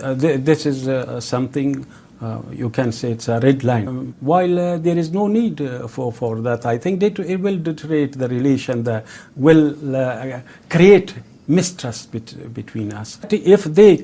uh, 0.03 0.15
this 0.15 0.67
is 0.67 0.89
uh, 0.89 1.21
something 1.21 1.87
uh, 2.21 2.41
you 2.51 2.71
can 2.71 2.93
say 2.93 3.13
it's 3.13 3.29
a 3.29 3.39
red 3.41 3.63
line. 3.65 3.89
Um, 3.89 4.15
while 4.21 4.59
uh, 4.59 4.79
there 4.79 4.97
is 4.97 5.13
no 5.13 5.27
need 5.27 5.61
uh, 5.61 5.87
for, 5.87 6.13
for 6.13 6.41
that, 6.41 6.65
I 6.65 6.79
think 6.79 7.03
it, 7.03 7.19
will 7.19 7.59
deteriorate 7.59 8.19
the 8.19 8.29
relation, 8.29 8.85
that 8.85 9.05
will 9.35 9.97
uh, 9.97 10.41
create 10.71 11.15
mistrust 11.49 12.13
bet- 12.13 12.53
between 12.55 12.93
us. 12.93 13.19
If 13.31 13.65
they 13.65 14.03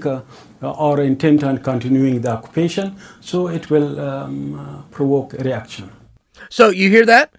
are 0.62 1.00
intent 1.00 1.42
on 1.42 1.58
continuing 1.58 2.20
the 2.20 2.30
occupation, 2.32 2.96
so 3.20 3.48
it 3.48 3.70
will 3.70 3.98
um, 3.98 4.86
provoke 4.90 5.34
a 5.34 5.38
reaction. 5.38 5.90
So 6.50 6.68
you 6.68 6.90
hear 6.90 7.06
that? 7.06 7.34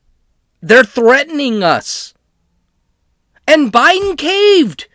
They're 0.62 0.84
threatening 0.84 1.64
us. 1.64 2.14
And 3.48 3.72
Biden 3.72 4.18
caved. 4.18 4.88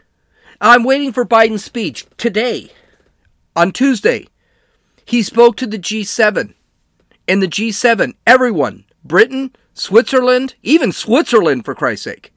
I'm 0.61 0.82
waiting 0.82 1.12
for 1.12 1.25
Biden's 1.25 1.64
speech 1.64 2.06
today, 2.16 2.70
on 3.54 3.73
Tuesday. 3.73 4.26
He 5.09 5.23
spoke 5.23 5.57
to 5.57 5.67
the 5.67 5.79
G7. 5.79 6.53
And 7.27 7.43
the 7.43 7.49
G7, 7.49 8.15
everyone, 8.27 8.85
Britain, 9.03 9.57
Switzerland, 9.73 10.55
even 10.62 10.93
Switzerland, 10.93 11.65
for 11.65 11.75
Christ's 11.75 12.05
sake, 12.05 12.33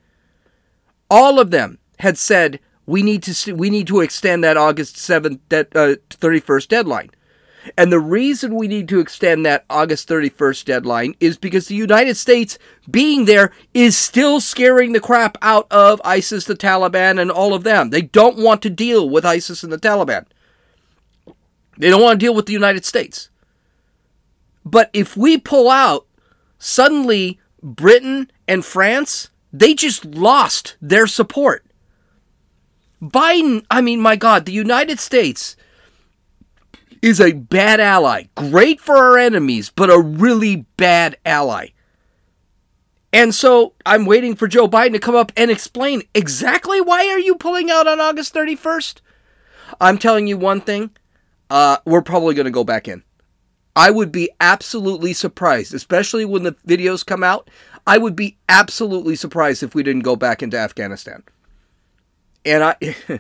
all 1.10 1.38
of 1.38 1.52
them 1.52 1.80
had 2.00 2.18
said 2.18 2.62
we 2.86 3.04
need 3.04 3.24
to 3.24 3.54
we 3.54 3.70
need 3.70 3.88
to 3.88 4.00
extend 4.00 4.42
that 4.46 4.56
August 4.56 4.96
7th, 4.96 5.40
uh, 5.52 5.98
31st 6.10 6.68
deadline. 6.70 7.10
And 7.78 7.92
the 7.92 8.00
reason 8.00 8.56
we 8.56 8.70
need 8.70 8.88
to 8.88 9.02
extend 9.02 9.46
that 9.46 9.66
August 9.70 10.08
31st 10.08 10.64
deadline 10.64 11.16
is 11.20 11.38
because 11.38 11.68
the 11.68 11.76
United 11.76 12.16
States 12.16 12.58
being 12.90 13.26
there 13.26 13.52
is 13.74 13.98
still 13.98 14.40
scaring 14.40 14.94
the 14.94 15.02
crap 15.02 15.38
out 15.42 15.68
of 15.70 16.02
ISIS, 16.06 16.46
the 16.46 16.56
Taliban, 16.56 17.22
and 17.22 17.32
all 17.32 17.54
of 17.54 17.66
them. 17.66 17.90
They 17.90 18.02
don't 18.02 18.38
want 18.38 18.62
to 18.62 18.70
deal 18.70 19.10
with 19.10 19.26
ISIS 19.26 19.62
and 19.62 19.74
the 19.74 19.78
Taliban. 19.78 20.26
They 21.82 21.90
don't 21.90 22.04
want 22.04 22.20
to 22.20 22.24
deal 22.24 22.36
with 22.36 22.46
the 22.46 22.54
United 22.54 22.86
States. 22.86 23.32
But 24.64 24.92
if 24.94 25.18
we 25.18 25.40
pull 25.40 25.68
out, 25.68 26.06
suddenly 26.60 27.40
Britain 27.64 28.30
and 28.48 28.64
France, 28.64 29.32
they 29.52 29.74
just 29.74 30.06
lost 30.06 30.78
their 30.80 31.08
support. 31.08 31.66
Biden, 33.02 33.66
I 33.72 33.82
mean, 33.82 34.00
my 34.00 34.16
God, 34.16 34.46
the 34.46 34.52
United 34.52 35.00
States 35.00 35.58
is 37.02 37.20
a 37.20 37.32
bad 37.32 37.80
ally. 37.80 38.26
Great 38.36 38.80
for 38.80 38.96
our 38.96 39.18
enemies, 39.18 39.72
but 39.72 39.90
a 39.90 40.00
really 40.00 40.68
bad 40.78 41.18
ally. 41.26 41.70
And 43.12 43.34
so 43.34 43.74
I'm 43.88 44.06
waiting 44.06 44.36
for 44.36 44.48
Joe 44.48 44.68
Biden 44.68 44.92
to 44.92 45.00
come 45.00 45.16
up 45.16 45.32
and 45.36 45.50
explain 45.50 46.04
exactly 46.14 46.80
why 46.80 47.08
are 47.08 47.18
you 47.18 47.34
pulling 47.34 47.72
out 47.72 47.88
on 47.88 48.00
August 48.00 48.36
31st? 48.36 49.02
I'm 49.82 49.98
telling 49.98 50.28
you 50.28 50.38
one 50.38 50.62
thing, 50.62 50.92
uh, 51.52 51.78
we're 51.86 52.02
probably 52.02 52.34
going 52.34 52.46
to 52.46 52.52
go 52.52 52.64
back 52.64 52.88
in. 52.88 53.04
I 53.76 53.92
would 53.92 54.10
be 54.10 54.30
absolutely 54.40 55.12
surprised, 55.12 55.74
especially 55.74 56.24
when 56.24 56.44
the 56.44 56.54
videos 56.66 57.06
come 57.06 57.24
out. 57.24 57.50
I 57.86 57.98
would 57.98 58.16
be 58.16 58.38
absolutely 58.48 59.18
surprised 59.18 59.62
if 59.62 59.76
we 59.76 59.84
didn't 59.84 60.04
go 60.04 60.16
back 60.16 60.42
into 60.42 60.58
Afghanistan. 60.58 61.24
And 62.46 62.64
I 62.64 62.76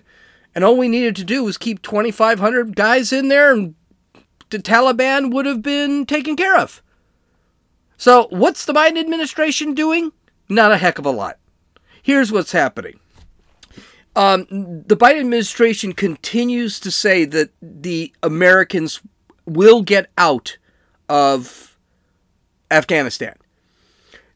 and 0.55 0.63
all 0.63 0.77
we 0.77 0.87
needed 0.87 1.17
to 1.17 1.25
do 1.25 1.43
was 1.43 1.57
keep 1.57 1.81
2500 1.81 2.73
guys 2.73 3.11
in 3.11 3.27
there 3.27 3.53
and 3.53 3.75
the 4.49 4.59
Taliban 4.59 5.33
would 5.33 5.45
have 5.45 5.61
been 5.61 6.05
taken 6.05 6.37
care 6.37 6.57
of. 6.57 6.81
So, 7.97 8.27
what's 8.29 8.63
the 8.63 8.73
Biden 8.73 8.97
administration 8.97 9.73
doing? 9.73 10.13
Not 10.47 10.71
a 10.71 10.77
heck 10.77 10.99
of 10.99 11.05
a 11.05 11.11
lot. 11.11 11.37
Here's 12.01 12.31
what's 12.31 12.53
happening. 12.53 13.00
Um, 14.15 14.45
the 14.49 14.97
Biden 14.97 15.21
administration 15.21 15.93
continues 15.93 16.79
to 16.81 16.91
say 16.91 17.25
that 17.25 17.51
the 17.61 18.13
Americans 18.21 19.01
will 19.45 19.81
get 19.81 20.09
out 20.17 20.57
of 21.07 21.77
Afghanistan. 22.69 23.35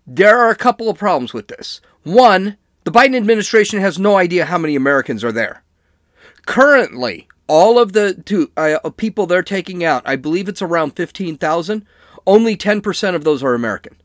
There 0.07 0.37
are 0.37 0.49
a 0.49 0.55
couple 0.55 0.89
of 0.89 0.97
problems 0.97 1.33
with 1.33 1.47
this. 1.47 1.81
One, 2.03 2.57
the 2.83 2.91
Biden 2.91 3.17
administration 3.17 3.79
has 3.79 3.97
no 3.97 4.17
idea 4.17 4.45
how 4.45 4.57
many 4.57 4.75
Americans 4.75 5.23
are 5.23 5.31
there. 5.31 5.63
Currently, 6.45 7.27
all 7.47 7.79
of 7.79 7.93
the 7.93 8.13
two, 8.13 8.51
uh, 8.55 8.77
people 8.95 9.25
they're 9.25 9.43
taking 9.43 9.83
out, 9.83 10.03
I 10.05 10.15
believe 10.15 10.47
it's 10.47 10.61
around 10.61 10.91
15,000, 10.91 11.85
only 12.27 12.55
10% 12.55 13.15
of 13.15 13.23
those 13.23 13.43
are 13.43 13.53
American. 13.53 13.97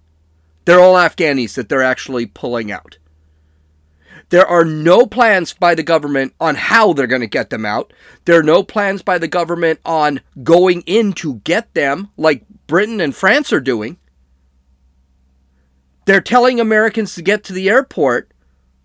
They're 0.64 0.80
all 0.80 0.94
Afghanis 0.94 1.54
that 1.54 1.68
they're 1.68 1.82
actually 1.82 2.26
pulling 2.26 2.72
out. 2.72 2.98
There 4.30 4.46
are 4.46 4.64
no 4.64 5.06
plans 5.06 5.52
by 5.52 5.74
the 5.74 5.82
government 5.82 6.34
on 6.40 6.54
how 6.54 6.92
they're 6.92 7.08
going 7.08 7.20
to 7.20 7.26
get 7.26 7.50
them 7.50 7.66
out. 7.66 7.92
There 8.24 8.38
are 8.38 8.44
no 8.44 8.62
plans 8.62 9.02
by 9.02 9.18
the 9.18 9.28
government 9.28 9.80
on 9.84 10.20
going 10.42 10.82
in 10.82 11.12
to 11.14 11.34
get 11.44 11.74
them, 11.74 12.10
like 12.16 12.44
Britain 12.68 13.00
and 13.00 13.14
France 13.14 13.52
are 13.52 13.60
doing. 13.60 13.98
They're 16.06 16.20
telling 16.20 16.60
Americans 16.60 17.14
to 17.16 17.22
get 17.22 17.42
to 17.44 17.52
the 17.52 17.68
airport. 17.68 18.30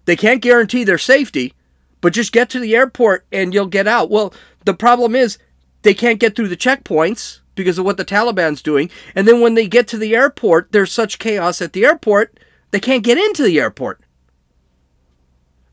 They 0.05 0.15
can't 0.15 0.41
guarantee 0.41 0.83
their 0.83 0.97
safety, 0.97 1.53
but 2.01 2.13
just 2.13 2.31
get 2.31 2.49
to 2.49 2.59
the 2.59 2.75
airport 2.75 3.25
and 3.31 3.53
you'll 3.53 3.67
get 3.67 3.87
out. 3.87 4.09
Well, 4.09 4.33
the 4.65 4.73
problem 4.73 5.15
is 5.15 5.37
they 5.83 5.93
can't 5.93 6.19
get 6.19 6.35
through 6.35 6.49
the 6.49 6.57
checkpoints 6.57 7.41
because 7.53 7.77
of 7.77 7.85
what 7.85 7.97
the 7.97 8.05
Taliban's 8.05 8.63
doing. 8.63 8.89
And 9.13 9.27
then 9.27 9.41
when 9.41 9.53
they 9.53 9.67
get 9.67 9.87
to 9.89 9.97
the 9.97 10.15
airport, 10.15 10.71
there's 10.71 10.91
such 10.91 11.19
chaos 11.19 11.61
at 11.61 11.73
the 11.73 11.85
airport, 11.85 12.39
they 12.71 12.79
can't 12.79 13.03
get 13.03 13.19
into 13.19 13.43
the 13.43 13.59
airport. 13.59 14.01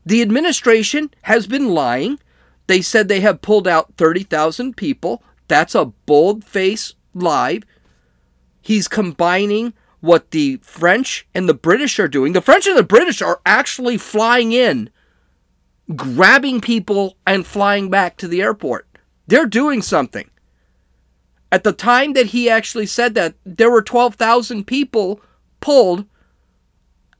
The 0.05 0.21
administration 0.21 1.11
has 1.23 1.47
been 1.47 1.69
lying. 1.69 2.19
They 2.67 2.81
said 2.81 3.07
they 3.07 3.21
have 3.21 3.41
pulled 3.41 3.67
out 3.67 3.93
30,000 3.97 4.75
people. 4.75 5.23
That's 5.47 5.75
a 5.75 5.85
bold 5.85 6.43
face 6.43 6.93
lie. 7.13 7.59
He's 8.61 8.87
combining 8.87 9.73
what 9.99 10.31
the 10.31 10.57
French 10.61 11.27
and 11.33 11.47
the 11.47 11.53
British 11.53 11.99
are 11.99 12.07
doing. 12.07 12.33
The 12.33 12.41
French 12.41 12.67
and 12.67 12.77
the 12.77 12.83
British 12.83 13.21
are 13.21 13.39
actually 13.45 13.97
flying 13.97 14.51
in, 14.51 14.89
grabbing 15.95 16.59
people, 16.59 17.17
and 17.25 17.45
flying 17.45 17.89
back 17.89 18.17
to 18.17 18.27
the 18.27 18.41
airport. 18.41 18.87
They're 19.27 19.45
doing 19.45 19.81
something. 19.81 20.29
At 21.51 21.63
the 21.63 21.71
time 21.71 22.13
that 22.13 22.27
he 22.27 22.49
actually 22.49 22.87
said 22.87 23.13
that, 23.13 23.35
there 23.45 23.71
were 23.71 23.81
12,000 23.81 24.65
people 24.65 25.21
pulled 25.61 26.05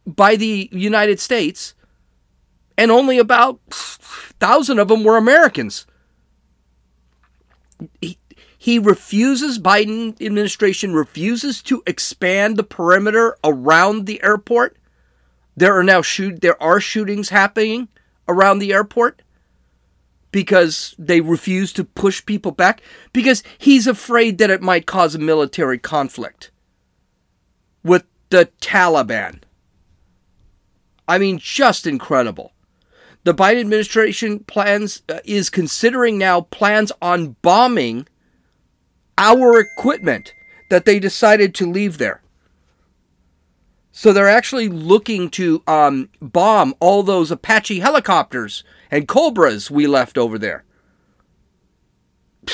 by 0.05 0.35
the 0.35 0.69
United 0.71 1.19
States 1.19 1.75
and 2.77 2.91
only 2.91 3.17
about 3.19 3.59
thousand 3.69 4.79
of 4.79 4.87
them 4.87 5.03
were 5.03 5.17
Americans. 5.17 5.85
He, 8.01 8.17
he 8.57 8.79
refuses 8.79 9.59
Biden 9.59 10.19
administration 10.21 10.93
refuses 10.93 11.61
to 11.63 11.83
expand 11.85 12.57
the 12.57 12.63
perimeter 12.63 13.37
around 13.43 14.05
the 14.05 14.23
airport. 14.23 14.77
There 15.55 15.77
are 15.77 15.83
now 15.83 16.01
shoot 16.01 16.41
there 16.41 16.61
are 16.61 16.79
shootings 16.79 17.29
happening 17.29 17.89
around 18.27 18.59
the 18.59 18.73
airport 18.73 19.21
because 20.31 20.95
they 20.97 21.21
refuse 21.21 21.71
to 21.73 21.83
push 21.83 22.25
people 22.25 22.51
back 22.51 22.81
because 23.11 23.43
he's 23.57 23.85
afraid 23.85 24.39
that 24.39 24.49
it 24.49 24.61
might 24.61 24.87
cause 24.87 25.13
a 25.13 25.19
military 25.19 25.77
conflict 25.77 26.49
with 27.83 28.05
the 28.29 28.49
Taliban. 28.59 29.41
I 31.07 31.17
mean, 31.17 31.37
just 31.37 31.85
incredible 31.85 32.53
the 33.23 33.33
Biden 33.33 33.61
administration 33.61 34.39
plans 34.39 35.01
uh, 35.07 35.19
is 35.23 35.49
considering 35.49 36.17
now 36.17 36.41
plans 36.41 36.91
on 37.01 37.35
bombing 37.41 38.07
our 39.17 39.59
equipment 39.59 40.33
that 40.69 40.85
they 40.85 40.99
decided 40.99 41.55
to 41.55 41.69
leave 41.69 41.97
there. 41.97 42.21
So 43.91 44.11
they're 44.11 44.27
actually 44.27 44.69
looking 44.69 45.29
to 45.31 45.61
um, 45.67 46.09
bomb 46.19 46.73
all 46.79 47.03
those 47.03 47.29
Apache 47.29 47.79
helicopters 47.79 48.63
and 48.89 49.07
Cobras 49.07 49.69
we 49.69 49.85
left 49.85 50.17
over 50.17 50.39
there. 50.39 50.65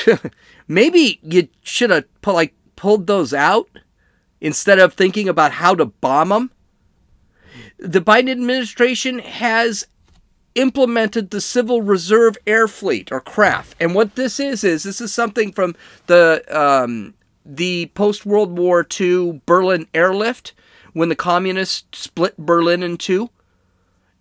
Maybe 0.68 1.20
you 1.24 1.48
should 1.64 1.90
have 1.90 2.06
like 2.26 2.54
pulled 2.76 3.08
those 3.08 3.34
out 3.34 3.70
instead 4.42 4.80
of 4.80 4.94
thinking 4.94 5.30
about 5.30 5.54
how 5.54 5.76
to 5.76 5.86
bomb 5.86 6.30
them. 6.30 6.52
The 7.78 8.02
Biden 8.02 8.30
administration 8.30 9.20
has 9.20 9.88
implemented 10.60 11.30
the 11.30 11.40
Civil 11.40 11.82
Reserve 11.82 12.38
Air 12.46 12.68
Fleet 12.68 13.12
or 13.12 13.22
CRAF. 13.22 13.74
And 13.80 13.96
what 13.96 14.16
this 14.16 14.40
is 14.40 14.64
is 14.64 14.84
this 14.84 15.00
is 15.00 15.14
something 15.14 15.54
from 15.54 15.76
the 16.08 16.44
um, 16.50 17.14
the 17.46 17.88
post 17.96 18.26
World 18.26 18.58
War 18.58 18.86
II 19.00 19.42
Berlin 19.46 19.88
airlift 19.94 20.54
when 20.94 21.08
the 21.10 21.16
communists 21.16 22.00
split 22.00 22.38
Berlin 22.38 22.84
in 22.84 22.98
two, 22.98 23.30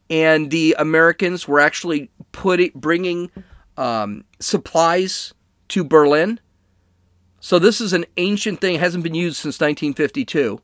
and 0.08 0.50
the 0.50 0.76
Americans 0.78 1.48
were 1.48 1.60
actually 1.60 2.10
putting 2.30 2.70
bringing 2.74 3.30
um, 3.76 4.24
supplies 4.38 5.34
to 5.68 5.82
Berlin. 5.82 6.38
So 7.40 7.58
this 7.58 7.80
is 7.80 7.92
an 7.92 8.06
ancient 8.16 8.60
thing; 8.60 8.78
hasn't 8.78 9.02
been 9.02 9.14
used 9.14 9.36
since 9.38 9.60
1952 9.60 10.60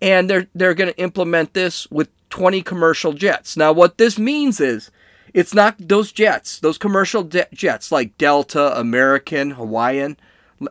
and 0.00 0.28
they're 0.28 0.46
they're 0.54 0.74
going 0.74 0.90
to 0.90 0.98
implement 0.98 1.54
this 1.54 1.90
with 1.90 2.08
20 2.30 2.62
commercial 2.62 3.12
jets. 3.12 3.56
Now, 3.56 3.72
what 3.72 3.98
this 3.98 4.18
means 4.18 4.60
is 4.60 4.90
it's 5.34 5.54
not 5.54 5.76
those 5.78 6.12
jets, 6.12 6.58
those 6.60 6.78
commercial 6.78 7.22
de- 7.22 7.48
jets 7.52 7.92
like 7.92 8.18
Delta, 8.18 8.78
American, 8.78 9.52
Hawaiian, 9.52 10.16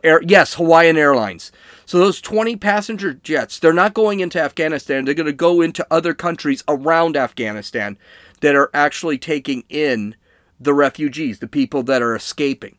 Air, 0.04 0.20
yes, 0.26 0.54
Hawaiian 0.54 0.96
Airlines. 0.96 1.50
So 1.86 1.98
those 1.98 2.20
20 2.20 2.56
passenger 2.56 3.14
jets, 3.14 3.58
they're 3.58 3.72
not 3.72 3.94
going 3.94 4.20
into 4.20 4.40
Afghanistan. 4.40 5.04
They're 5.04 5.14
going 5.14 5.26
to 5.26 5.32
go 5.32 5.62
into 5.62 5.86
other 5.90 6.12
countries 6.12 6.62
around 6.68 7.16
Afghanistan 7.16 7.96
that 8.40 8.54
are 8.54 8.70
actually 8.74 9.16
taking 9.18 9.64
in 9.68 10.14
the 10.60 10.74
refugees, 10.74 11.38
the 11.38 11.48
people 11.48 11.82
that 11.84 12.02
are 12.02 12.14
escaping 12.14 12.76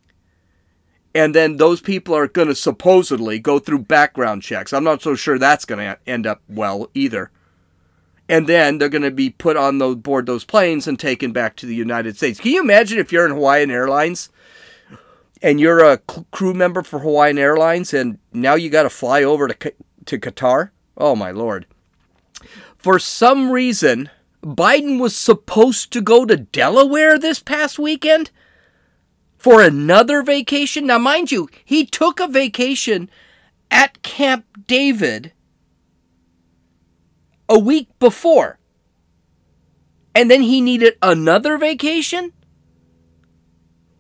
and 1.14 1.34
then 1.34 1.58
those 1.58 1.82
people 1.82 2.16
are 2.16 2.28
going 2.28 2.48
to 2.48 2.56
supposedly 2.56 3.40
go 3.40 3.60
through 3.60 3.80
background 3.80 4.44
checks. 4.44 4.74
I'm 4.74 4.84
not 4.84 5.02
so 5.02 5.16
sure 5.16 5.38
that's 5.38 5.66
going 5.66 5.80
to 5.80 5.98
end 6.08 6.28
up 6.28 6.42
well 6.48 6.90
either. 6.94 7.32
And 8.30 8.46
then 8.46 8.78
they're 8.78 8.90
going 8.90 9.02
to 9.02 9.12
be 9.12 9.32
put 9.32 9.58
on 9.58 9.80
those 9.80 9.96
board 9.96 10.28
those 10.28 10.46
planes 10.46 10.88
and 10.88 11.00
taken 11.00 11.34
back 11.34 11.56
to 11.58 11.66
the 11.66 11.76
United 11.76 12.16
States. 12.16 12.40
Can 12.40 12.52
you 12.52 12.62
imagine 12.62 13.00
if 13.00 13.12
you're 13.12 13.26
in 13.26 13.32
Hawaiian 13.32 13.72
Airlines 13.72 14.30
and 15.42 15.60
you're 15.60 15.84
a 15.84 15.98
crew 15.98 16.54
member 16.54 16.84
for 16.84 17.00
Hawaiian 17.00 17.40
Airlines 17.40 17.94
and 17.94 18.20
now 18.32 18.54
you 18.54 18.70
got 18.70 18.84
to 18.84 18.90
fly 18.90 19.24
over 19.24 19.48
to 19.48 19.74
to 20.06 20.20
Qatar? 20.20 20.70
Oh 20.96 21.16
my 21.16 21.32
lord. 21.32 21.66
For 22.78 23.00
some 23.00 23.50
reason, 23.50 24.10
Biden 24.44 25.00
was 25.00 25.16
supposed 25.16 25.92
to 25.92 26.02
go 26.02 26.26
to 26.26 26.38
Delaware 26.38 27.18
this 27.18 27.40
past 27.40 27.80
weekend 27.80 28.32
for 29.38 29.62
another 29.62 30.22
vacation. 30.22 30.88
Now, 30.88 30.98
mind 30.98 31.32
you, 31.32 31.50
he 31.66 31.86
took 31.86 32.20
a 32.20 32.28
vacation 32.28 33.10
at 33.72 34.02
Camp 34.02 34.46
David 34.68 35.34
a 37.50 37.60
week 37.60 37.90
before. 38.00 38.60
And 40.16 40.30
then 40.30 40.42
he 40.42 40.62
needed 40.62 40.98
another 41.02 41.58
vacation? 41.58 42.32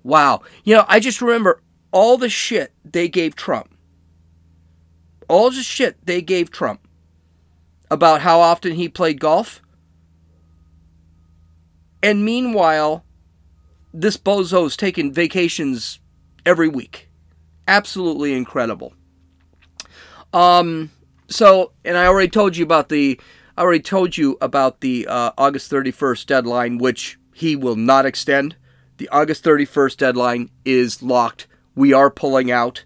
Wow. 0.03 0.43
You 0.63 0.75
know, 0.75 0.85
I 0.87 0.99
just 0.99 1.21
remember 1.21 1.61
all 1.91 2.17
the 2.17 2.29
shit 2.29 2.71
they 2.85 3.09
gave 3.09 3.35
Trump, 3.35 3.75
all 5.27 5.49
the 5.49 5.63
shit 5.63 5.97
they 6.05 6.21
gave 6.21 6.51
Trump 6.51 6.87
about 7.91 8.21
how 8.21 8.39
often 8.39 8.73
he 8.73 8.87
played 8.87 9.19
golf, 9.19 9.61
and 12.01 12.23
meanwhile, 12.23 13.03
this 13.93 14.17
bozo's 14.17 14.77
taking 14.77 15.11
vacations 15.11 15.99
every 16.45 16.67
week. 16.67 17.09
Absolutely 17.67 18.33
incredible. 18.33 18.93
Um, 20.31 20.91
so, 21.27 21.73
and 21.83 21.97
I 21.97 22.05
already 22.05 22.29
told 22.29 22.55
you 22.55 22.63
about 22.63 22.89
the, 22.89 23.19
I 23.59 23.63
already 23.63 23.81
told 23.81 24.15
you 24.15 24.37
about 24.39 24.79
the 24.79 25.05
uh, 25.05 25.31
August 25.37 25.69
31st 25.69 26.25
deadline, 26.27 26.77
which 26.77 27.19
he 27.33 27.57
will 27.57 27.75
not 27.75 28.05
extend. 28.05 28.55
The 28.95 29.09
August 29.09 29.43
31st 29.43 29.97
deadline 29.97 30.49
is 30.63 31.03
locked. 31.03 31.45
We 31.75 31.91
are 31.91 32.09
pulling 32.09 32.49
out. 32.49 32.85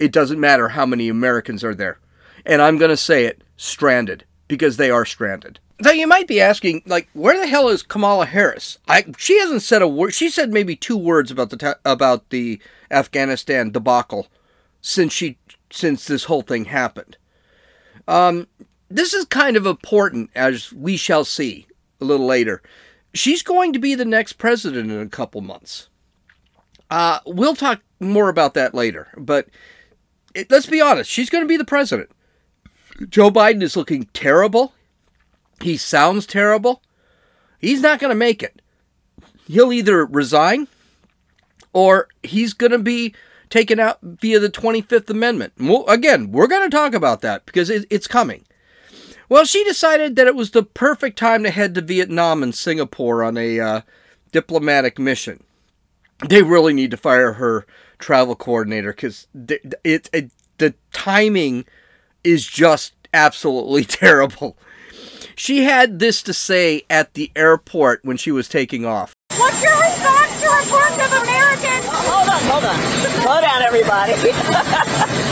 It 0.00 0.10
doesn't 0.10 0.40
matter 0.40 0.70
how 0.70 0.86
many 0.86 1.08
Americans 1.08 1.62
are 1.62 1.74
there. 1.74 2.00
And 2.44 2.60
I'm 2.60 2.78
going 2.78 2.90
to 2.90 2.96
say 2.96 3.26
it 3.26 3.44
stranded 3.56 4.24
because 4.48 4.76
they 4.76 4.90
are 4.90 5.04
stranded. 5.04 5.60
Now 5.78 5.92
you 5.92 6.08
might 6.08 6.26
be 6.26 6.40
asking, 6.40 6.82
like, 6.84 7.08
where 7.12 7.38
the 7.38 7.46
hell 7.46 7.68
is 7.68 7.84
Kamala 7.84 8.26
Harris? 8.26 8.78
I 8.88 9.04
she 9.18 9.38
hasn't 9.38 9.62
said 9.62 9.82
a 9.82 9.88
word. 9.88 10.14
She 10.14 10.30
said 10.30 10.52
maybe 10.52 10.74
two 10.74 10.96
words 10.96 11.30
about 11.30 11.50
the 11.50 11.56
ta- 11.56 11.78
about 11.84 12.30
the 12.30 12.60
Afghanistan 12.90 13.70
debacle 13.70 14.26
since 14.80 15.12
she 15.12 15.38
since 15.70 16.06
this 16.06 16.24
whole 16.24 16.42
thing 16.42 16.64
happened. 16.64 17.18
Um, 18.08 18.48
this 18.96 19.14
is 19.14 19.24
kind 19.24 19.56
of 19.56 19.66
important, 19.66 20.30
as 20.34 20.72
we 20.72 20.96
shall 20.96 21.24
see 21.24 21.66
a 22.00 22.04
little 22.04 22.26
later. 22.26 22.62
She's 23.14 23.42
going 23.42 23.72
to 23.72 23.78
be 23.78 23.94
the 23.94 24.04
next 24.04 24.34
president 24.34 24.90
in 24.90 25.00
a 25.00 25.08
couple 25.08 25.40
months. 25.40 25.88
Uh, 26.90 27.20
we'll 27.26 27.56
talk 27.56 27.80
more 28.00 28.28
about 28.28 28.54
that 28.54 28.74
later, 28.74 29.08
but 29.16 29.48
it, 30.34 30.50
let's 30.50 30.66
be 30.66 30.80
honest, 30.80 31.10
she's 31.10 31.30
going 31.30 31.44
to 31.44 31.48
be 31.48 31.56
the 31.56 31.64
president. 31.64 32.10
Joe 33.08 33.30
Biden 33.30 33.62
is 33.62 33.76
looking 33.76 34.08
terrible. 34.12 34.74
He 35.62 35.76
sounds 35.76 36.26
terrible. 36.26 36.82
He's 37.58 37.80
not 37.80 37.98
going 37.98 38.10
to 38.10 38.16
make 38.16 38.42
it. 38.42 38.60
He'll 39.46 39.72
either 39.72 40.04
resign 40.04 40.68
or 41.72 42.08
he's 42.22 42.52
going 42.52 42.72
to 42.72 42.78
be 42.78 43.14
taken 43.48 43.78
out 43.78 43.98
via 44.02 44.38
the 44.38 44.50
25th 44.50 45.10
Amendment. 45.10 45.54
Well, 45.58 45.84
again, 45.86 46.32
we're 46.32 46.46
going 46.46 46.68
to 46.68 46.74
talk 46.74 46.94
about 46.94 47.20
that 47.22 47.46
because 47.46 47.70
it, 47.70 47.86
it's 47.90 48.06
coming. 48.06 48.44
Well, 49.32 49.46
she 49.46 49.64
decided 49.64 50.16
that 50.16 50.26
it 50.26 50.34
was 50.34 50.50
the 50.50 50.62
perfect 50.62 51.18
time 51.18 51.42
to 51.44 51.50
head 51.50 51.74
to 51.76 51.80
Vietnam 51.80 52.42
and 52.42 52.54
Singapore 52.54 53.24
on 53.24 53.38
a 53.38 53.58
uh, 53.58 53.80
diplomatic 54.30 54.98
mission. 54.98 55.42
They 56.28 56.42
really 56.42 56.74
need 56.74 56.90
to 56.90 56.98
fire 56.98 57.32
her 57.32 57.64
travel 57.98 58.34
coordinator 58.36 58.92
because 58.92 59.28
it, 59.34 59.72
it, 59.84 60.10
it, 60.12 60.30
the 60.58 60.74
timing 60.92 61.64
is 62.22 62.46
just 62.46 62.92
absolutely 63.14 63.84
terrible. 63.86 64.58
She 65.34 65.64
had 65.64 65.98
this 65.98 66.22
to 66.24 66.34
say 66.34 66.82
at 66.90 67.14
the 67.14 67.32
airport 67.34 68.04
when 68.04 68.18
she 68.18 68.32
was 68.32 68.50
taking 68.50 68.84
off. 68.84 69.14
What's 69.38 69.62
your 69.62 69.80
response 69.80 70.42
to 70.42 70.48
reports 70.50 71.06
of 71.06 71.22
Americans? 71.22 71.86
Hold 71.88 72.28
on, 72.28 72.42
hold 72.42 72.64
on. 72.64 72.76
Slow 73.22 73.40
down, 73.40 73.62
everybody. 73.62 74.12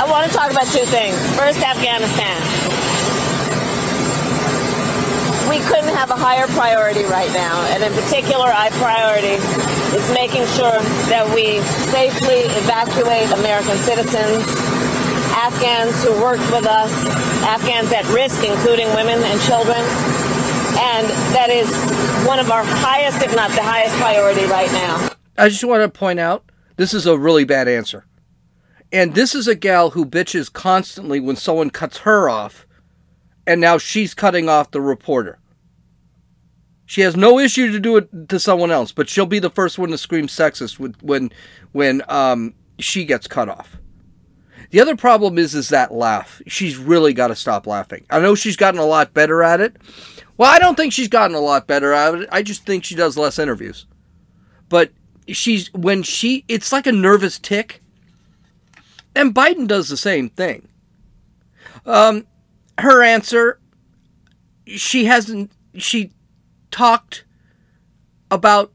I 0.00 0.08
want 0.08 0.24
to 0.24 0.32
talk 0.32 0.50
about 0.50 0.64
two 0.72 0.88
things. 0.88 1.12
First, 1.36 1.60
Afghanistan. 1.60 2.40
We 5.44 5.60
couldn't 5.68 5.92
have 5.92 6.08
a 6.08 6.16
higher 6.16 6.48
priority 6.56 7.04
right 7.04 7.28
now, 7.36 7.60
and 7.68 7.84
in 7.84 7.92
particular, 7.92 8.48
our 8.48 8.72
priority 8.80 9.36
is 9.92 10.06
making 10.16 10.48
sure 10.56 10.80
that 11.12 11.28
we 11.36 11.60
safely 11.92 12.48
evacuate 12.64 13.28
American 13.44 13.76
citizens, 13.84 14.40
Afghans 15.36 15.92
who 16.00 16.16
worked 16.16 16.48
with 16.48 16.64
us, 16.64 16.88
Afghans 17.44 17.92
at 17.92 18.08
risk, 18.08 18.40
including 18.40 18.88
women 18.96 19.20
and 19.20 19.36
children, 19.44 19.84
and 20.80 21.04
that 21.36 21.52
is 21.52 21.68
one 22.26 22.38
of 22.38 22.50
our 22.50 22.64
highest, 22.64 23.20
if 23.20 23.36
not 23.36 23.50
the 23.52 23.62
highest 23.62 23.94
priority 24.00 24.46
right 24.46 24.72
now. 24.72 25.12
I 25.36 25.50
just 25.50 25.62
want 25.62 25.82
to 25.82 25.90
point 25.92 26.20
out 26.20 26.48
this 26.76 26.94
is 26.94 27.04
a 27.04 27.18
really 27.18 27.44
bad 27.44 27.68
answer. 27.68 28.06
And 28.92 29.14
this 29.14 29.34
is 29.34 29.46
a 29.46 29.54
gal 29.54 29.90
who 29.90 30.04
bitches 30.04 30.52
constantly 30.52 31.20
when 31.20 31.36
someone 31.36 31.70
cuts 31.70 31.98
her 31.98 32.28
off, 32.28 32.66
and 33.46 33.60
now 33.60 33.78
she's 33.78 34.14
cutting 34.14 34.48
off 34.48 34.70
the 34.70 34.80
reporter. 34.80 35.38
She 36.86 37.02
has 37.02 37.16
no 37.16 37.38
issue 37.38 37.70
to 37.70 37.78
do 37.78 37.96
it 37.98 38.28
to 38.30 38.40
someone 38.40 38.72
else, 38.72 38.90
but 38.90 39.08
she'll 39.08 39.26
be 39.26 39.38
the 39.38 39.48
first 39.48 39.78
one 39.78 39.90
to 39.90 39.98
scream 39.98 40.26
sexist 40.26 40.80
when 41.02 41.30
when 41.70 42.02
um, 42.08 42.54
she 42.80 43.04
gets 43.04 43.28
cut 43.28 43.48
off. 43.48 43.76
The 44.70 44.80
other 44.80 44.96
problem 44.96 45.38
is 45.38 45.54
is 45.54 45.68
that 45.68 45.92
laugh. 45.92 46.42
She's 46.48 46.76
really 46.76 47.12
got 47.12 47.28
to 47.28 47.36
stop 47.36 47.68
laughing. 47.68 48.06
I 48.10 48.18
know 48.18 48.34
she's 48.34 48.56
gotten 48.56 48.80
a 48.80 48.84
lot 48.86 49.14
better 49.14 49.40
at 49.42 49.60
it. 49.60 49.76
Well, 50.36 50.50
I 50.50 50.58
don't 50.58 50.74
think 50.74 50.92
she's 50.92 51.08
gotten 51.08 51.36
a 51.36 51.40
lot 51.40 51.66
better 51.66 51.92
at 51.92 52.14
it. 52.14 52.28
I 52.32 52.42
just 52.42 52.66
think 52.66 52.82
she 52.82 52.94
does 52.96 53.16
less 53.16 53.38
interviews. 53.38 53.86
But 54.68 54.90
she's 55.28 55.72
when 55.72 56.02
she 56.02 56.44
it's 56.48 56.72
like 56.72 56.86
a 56.86 56.92
nervous 56.92 57.38
tick. 57.38 57.79
And 59.14 59.34
Biden 59.34 59.66
does 59.66 59.88
the 59.88 59.96
same 59.96 60.28
thing. 60.30 60.68
Um 61.84 62.26
her 62.78 63.02
answer 63.02 63.60
she 64.66 65.04
hasn't 65.04 65.52
she 65.74 66.12
talked 66.70 67.24
about 68.30 68.72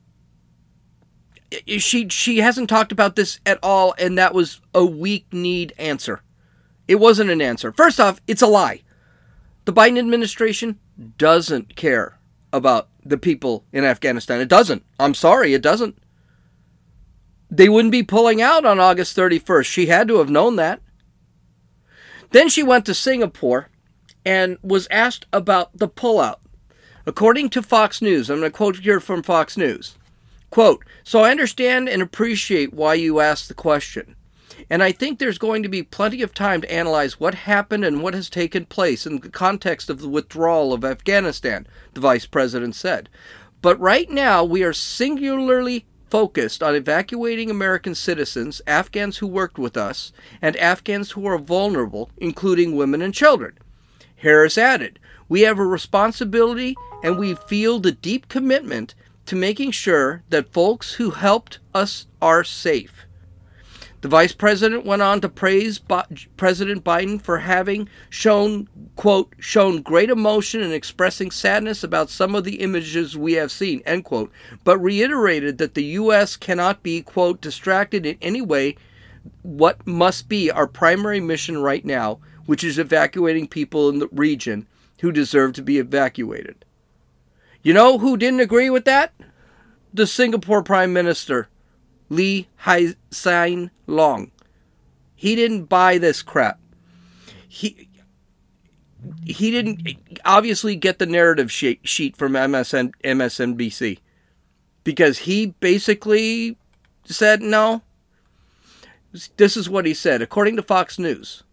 she 1.68 2.10
she 2.10 2.38
hasn't 2.40 2.70
talked 2.70 2.92
about 2.92 3.16
this 3.16 3.40
at 3.46 3.60
all 3.64 3.96
and 3.98 4.18
that 4.18 4.34
was 4.34 4.62
a 4.74 4.86
weak 4.86 5.26
need 5.32 5.74
answer. 5.78 6.22
It 6.88 6.96
wasn't 6.96 7.32
an 7.32 7.42
answer. 7.42 7.72
First 7.72 8.00
off, 8.00 8.22
it's 8.28 8.42
a 8.42 8.48
lie. 8.48 8.82
The 9.66 9.74
Biden 9.74 9.98
administration 9.98 10.80
doesn't 11.18 11.76
care 11.76 12.20
about 12.54 12.90
the 13.04 13.18
people 13.18 13.66
in 13.74 13.84
Afghanistan. 13.84 14.40
It 14.40 14.48
doesn't. 14.48 14.84
I'm 15.00 15.14
sorry, 15.14 15.54
it 15.54 15.62
doesn't. 15.62 15.98
They 17.56 17.70
wouldn't 17.70 17.94
be 17.94 18.04
pulling 18.04 18.42
out 18.42 18.66
on 18.66 18.82
August 18.82 19.16
31st. 19.16 19.66
She 19.66 19.86
had 19.86 20.10
to 20.10 20.18
have 20.18 20.30
known 20.30 20.58
that. 20.58 20.82
Then 22.32 22.50
she 22.50 22.64
went 22.64 22.86
to 22.86 22.94
Singapore 22.94 23.70
and 24.26 24.58
was 24.62 24.90
asked 24.92 25.26
about 25.32 25.78
the 25.78 25.88
pullout. 25.88 26.40
According 27.06 27.50
to 27.52 27.62
Fox 27.62 28.02
News, 28.02 28.30
I'm 28.30 28.40
going 28.40 28.52
to 28.52 28.58
quote 28.58 28.80
here 28.80 29.00
from 29.00 29.24
Fox 29.24 29.56
News. 29.56 29.96
Quote, 30.50 30.84
so 31.04 31.20
I 31.20 31.32
understand 31.32 31.88
and 31.88 32.02
appreciate 32.02 32.74
why 32.74 32.96
you 32.96 33.22
asked 33.22 33.48
the 33.48 33.54
question. 33.54 34.18
And 34.70 34.84
I 34.84 34.92
think 34.92 35.20
there's 35.20 35.38
going 35.38 35.64
to 35.64 35.70
be 35.70 35.84
plenty 35.84 36.22
of 36.22 36.34
time 36.34 36.60
to 36.62 36.72
analyze 36.72 37.22
what 37.22 37.36
happened 37.36 37.86
and 37.86 38.04
what 38.04 38.14
has 38.16 38.30
taken 38.30 38.66
place 38.66 39.06
in 39.06 39.20
the 39.20 39.30
context 39.30 39.90
of 39.90 40.02
the 40.02 40.10
withdrawal 40.10 40.74
of 40.74 40.84
Afghanistan, 40.84 41.68
the 41.94 42.02
vice 42.02 42.26
president 42.26 42.76
said. 42.76 43.08
But 43.62 43.80
right 43.80 44.10
now, 44.10 44.44
we 44.44 44.62
are 44.64 44.74
singularly 44.74 45.86
focused 46.10 46.62
on 46.62 46.76
evacuating 46.76 47.50
American 47.50 47.96
citizens, 47.96 48.62
Afghans 48.68 49.18
who 49.18 49.28
worked 49.28 49.58
with 49.58 49.78
us, 49.78 50.12
and 50.42 50.56
Afghans 50.58 51.12
who 51.12 51.26
are 51.26 51.38
vulnerable, 51.38 52.10
including 52.18 52.76
women 52.76 53.02
and 53.02 53.14
children. 53.14 53.58
Harris 54.18 54.58
added, 54.58 55.00
We 55.28 55.42
have 55.42 55.60
a 55.60 55.66
responsibility 55.66 56.76
and 57.04 57.18
we 57.18 57.36
feel 57.36 57.80
the 57.80 57.92
deep 57.92 58.28
commitment 58.28 58.96
to 59.26 59.36
making 59.36 59.72
sure 59.72 60.24
that 60.30 60.54
folks 60.54 60.94
who 60.94 61.12
helped 61.12 61.60
us 61.74 62.08
are 62.22 62.44
safe. 62.44 63.06
The 64.06 64.10
vice 64.10 64.34
president 64.34 64.86
went 64.86 65.02
on 65.02 65.20
to 65.22 65.30
praise 65.30 65.80
President 65.80 66.84
Biden 66.84 67.20
for 67.20 67.40
having 67.40 67.90
shown, 68.08 68.70
quote, 68.96 69.34
shown 69.40 69.82
great 69.82 70.12
emotion 70.12 70.62
and 70.62 70.72
expressing 70.72 71.32
sadness 71.32 71.84
about 71.84 72.12
some 72.12 72.36
of 72.36 72.44
the 72.44 72.58
images 72.58 73.18
we 73.18 73.34
have 73.34 73.52
seen, 73.52 73.82
end 73.84 74.06
quote, 74.06 74.32
but 74.64 74.78
reiterated 74.78 75.58
that 75.58 75.74
the 75.74 75.86
U.S. 75.86 76.36
cannot 76.36 76.84
be, 76.84 77.02
quote, 77.02 77.42
distracted 77.42 78.06
in 78.06 78.20
any 78.22 78.44
way 78.44 78.76
what 79.42 79.88
must 79.88 80.30
be 80.30 80.52
our 80.52 80.68
primary 80.68 81.20
mission 81.20 81.58
right 81.58 81.84
now, 81.84 82.20
which 82.46 82.64
is 82.64 82.78
evacuating 82.78 83.48
people 83.48 83.90
in 83.90 83.98
the 83.98 84.10
region 84.12 84.68
who 85.02 85.12
deserve 85.12 85.54
to 85.54 85.64
be 85.64 85.80
evacuated. 85.80 86.64
You 87.64 87.74
know 87.74 87.98
who 87.98 88.18
didn't 88.18 88.42
agree 88.42 88.70
with 88.70 88.86
that? 88.86 89.16
The 89.92 90.06
Singapore 90.06 90.62
Prime 90.62 90.94
Minister, 90.94 91.50
Lee 92.10 92.48
Hsien 92.58 93.72
Loong. 93.88 94.32
He 95.16 95.36
didn't 95.36 95.66
buy 95.66 95.98
this 95.98 96.22
crap. 96.22 96.60
He 97.48 97.90
he 99.24 99.52
didn't 99.52 99.98
obviously 100.26 100.76
get 100.76 101.00
the 101.00 101.06
narrative 101.06 101.52
sheet 101.52 102.18
from 102.18 102.34
MSN, 102.34 102.92
MSNBC 103.04 104.00
because 104.84 105.20
he 105.20 105.48
basically 105.60 106.58
said 107.06 107.42
no. 107.42 107.82
This 109.38 109.56
is 109.56 109.70
what 109.70 109.86
he 109.86 109.94
said. 109.94 110.22
According 110.22 110.56
to 110.56 110.64
Fox 110.64 110.98
News, 111.00 111.44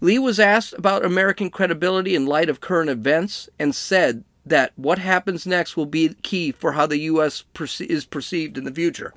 Lee 0.00 0.18
was 0.18 0.38
asked 0.38 0.74
about 0.74 1.04
American 1.04 1.50
credibility 1.50 2.14
in 2.14 2.26
light 2.26 2.48
of 2.48 2.60
current 2.60 2.90
events 2.90 3.48
and 3.58 3.74
said 3.74 4.24
that 4.46 4.72
what 4.76 4.98
happens 4.98 5.46
next 5.46 5.76
will 5.76 5.86
be 5.86 6.14
key 6.22 6.52
for 6.52 6.72
how 6.72 6.86
the 6.86 6.98
U.S. 6.98 7.44
is 7.80 8.06
perceived 8.06 8.56
in 8.56 8.64
the 8.64 8.72
future. 8.72 9.12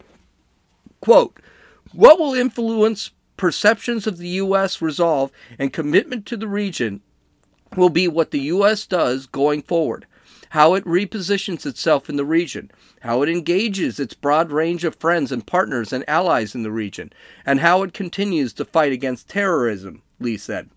Quote, 1.01 1.39
what 1.93 2.19
will 2.19 2.33
influence 2.33 3.11
perceptions 3.35 4.05
of 4.07 4.17
the 4.17 4.27
U.S. 4.29 4.81
resolve 4.81 5.31
and 5.57 5.73
commitment 5.73 6.25
to 6.27 6.37
the 6.37 6.47
region 6.47 7.01
will 7.75 7.89
be 7.89 8.07
what 8.07 8.31
the 8.31 8.41
U.S. 8.41 8.85
does 8.85 9.25
going 9.25 9.63
forward, 9.63 10.05
how 10.49 10.75
it 10.75 10.85
repositions 10.85 11.65
itself 11.65 12.09
in 12.09 12.17
the 12.17 12.25
region, 12.25 12.69
how 13.01 13.23
it 13.23 13.29
engages 13.29 13.99
its 13.99 14.13
broad 14.13 14.51
range 14.51 14.83
of 14.83 14.95
friends 14.95 15.31
and 15.31 15.47
partners 15.47 15.91
and 15.91 16.07
allies 16.07 16.53
in 16.53 16.63
the 16.63 16.71
region, 16.71 17.11
and 17.45 17.61
how 17.61 17.81
it 17.81 17.93
continues 17.93 18.53
to 18.53 18.65
fight 18.65 18.91
against 18.91 19.27
terrorism, 19.27 20.03
Lee 20.19 20.37
said. 20.37 20.69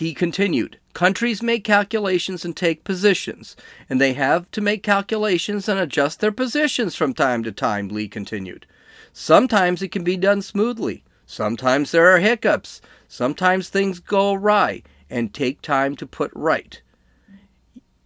He 0.00 0.14
continued, 0.14 0.78
Countries 0.94 1.42
make 1.42 1.62
calculations 1.62 2.42
and 2.42 2.56
take 2.56 2.84
positions, 2.84 3.54
and 3.86 4.00
they 4.00 4.14
have 4.14 4.50
to 4.52 4.62
make 4.62 4.82
calculations 4.82 5.68
and 5.68 5.78
adjust 5.78 6.20
their 6.20 6.32
positions 6.32 6.96
from 6.96 7.12
time 7.12 7.42
to 7.42 7.52
time, 7.52 7.88
Lee 7.88 8.08
continued. 8.08 8.64
Sometimes 9.12 9.82
it 9.82 9.92
can 9.92 10.02
be 10.02 10.16
done 10.16 10.40
smoothly. 10.40 11.04
Sometimes 11.26 11.90
there 11.90 12.08
are 12.08 12.18
hiccups. 12.18 12.80
Sometimes 13.08 13.68
things 13.68 14.00
go 14.00 14.32
awry 14.32 14.82
and 15.10 15.34
take 15.34 15.60
time 15.60 15.94
to 15.96 16.06
put 16.06 16.30
right. 16.34 16.80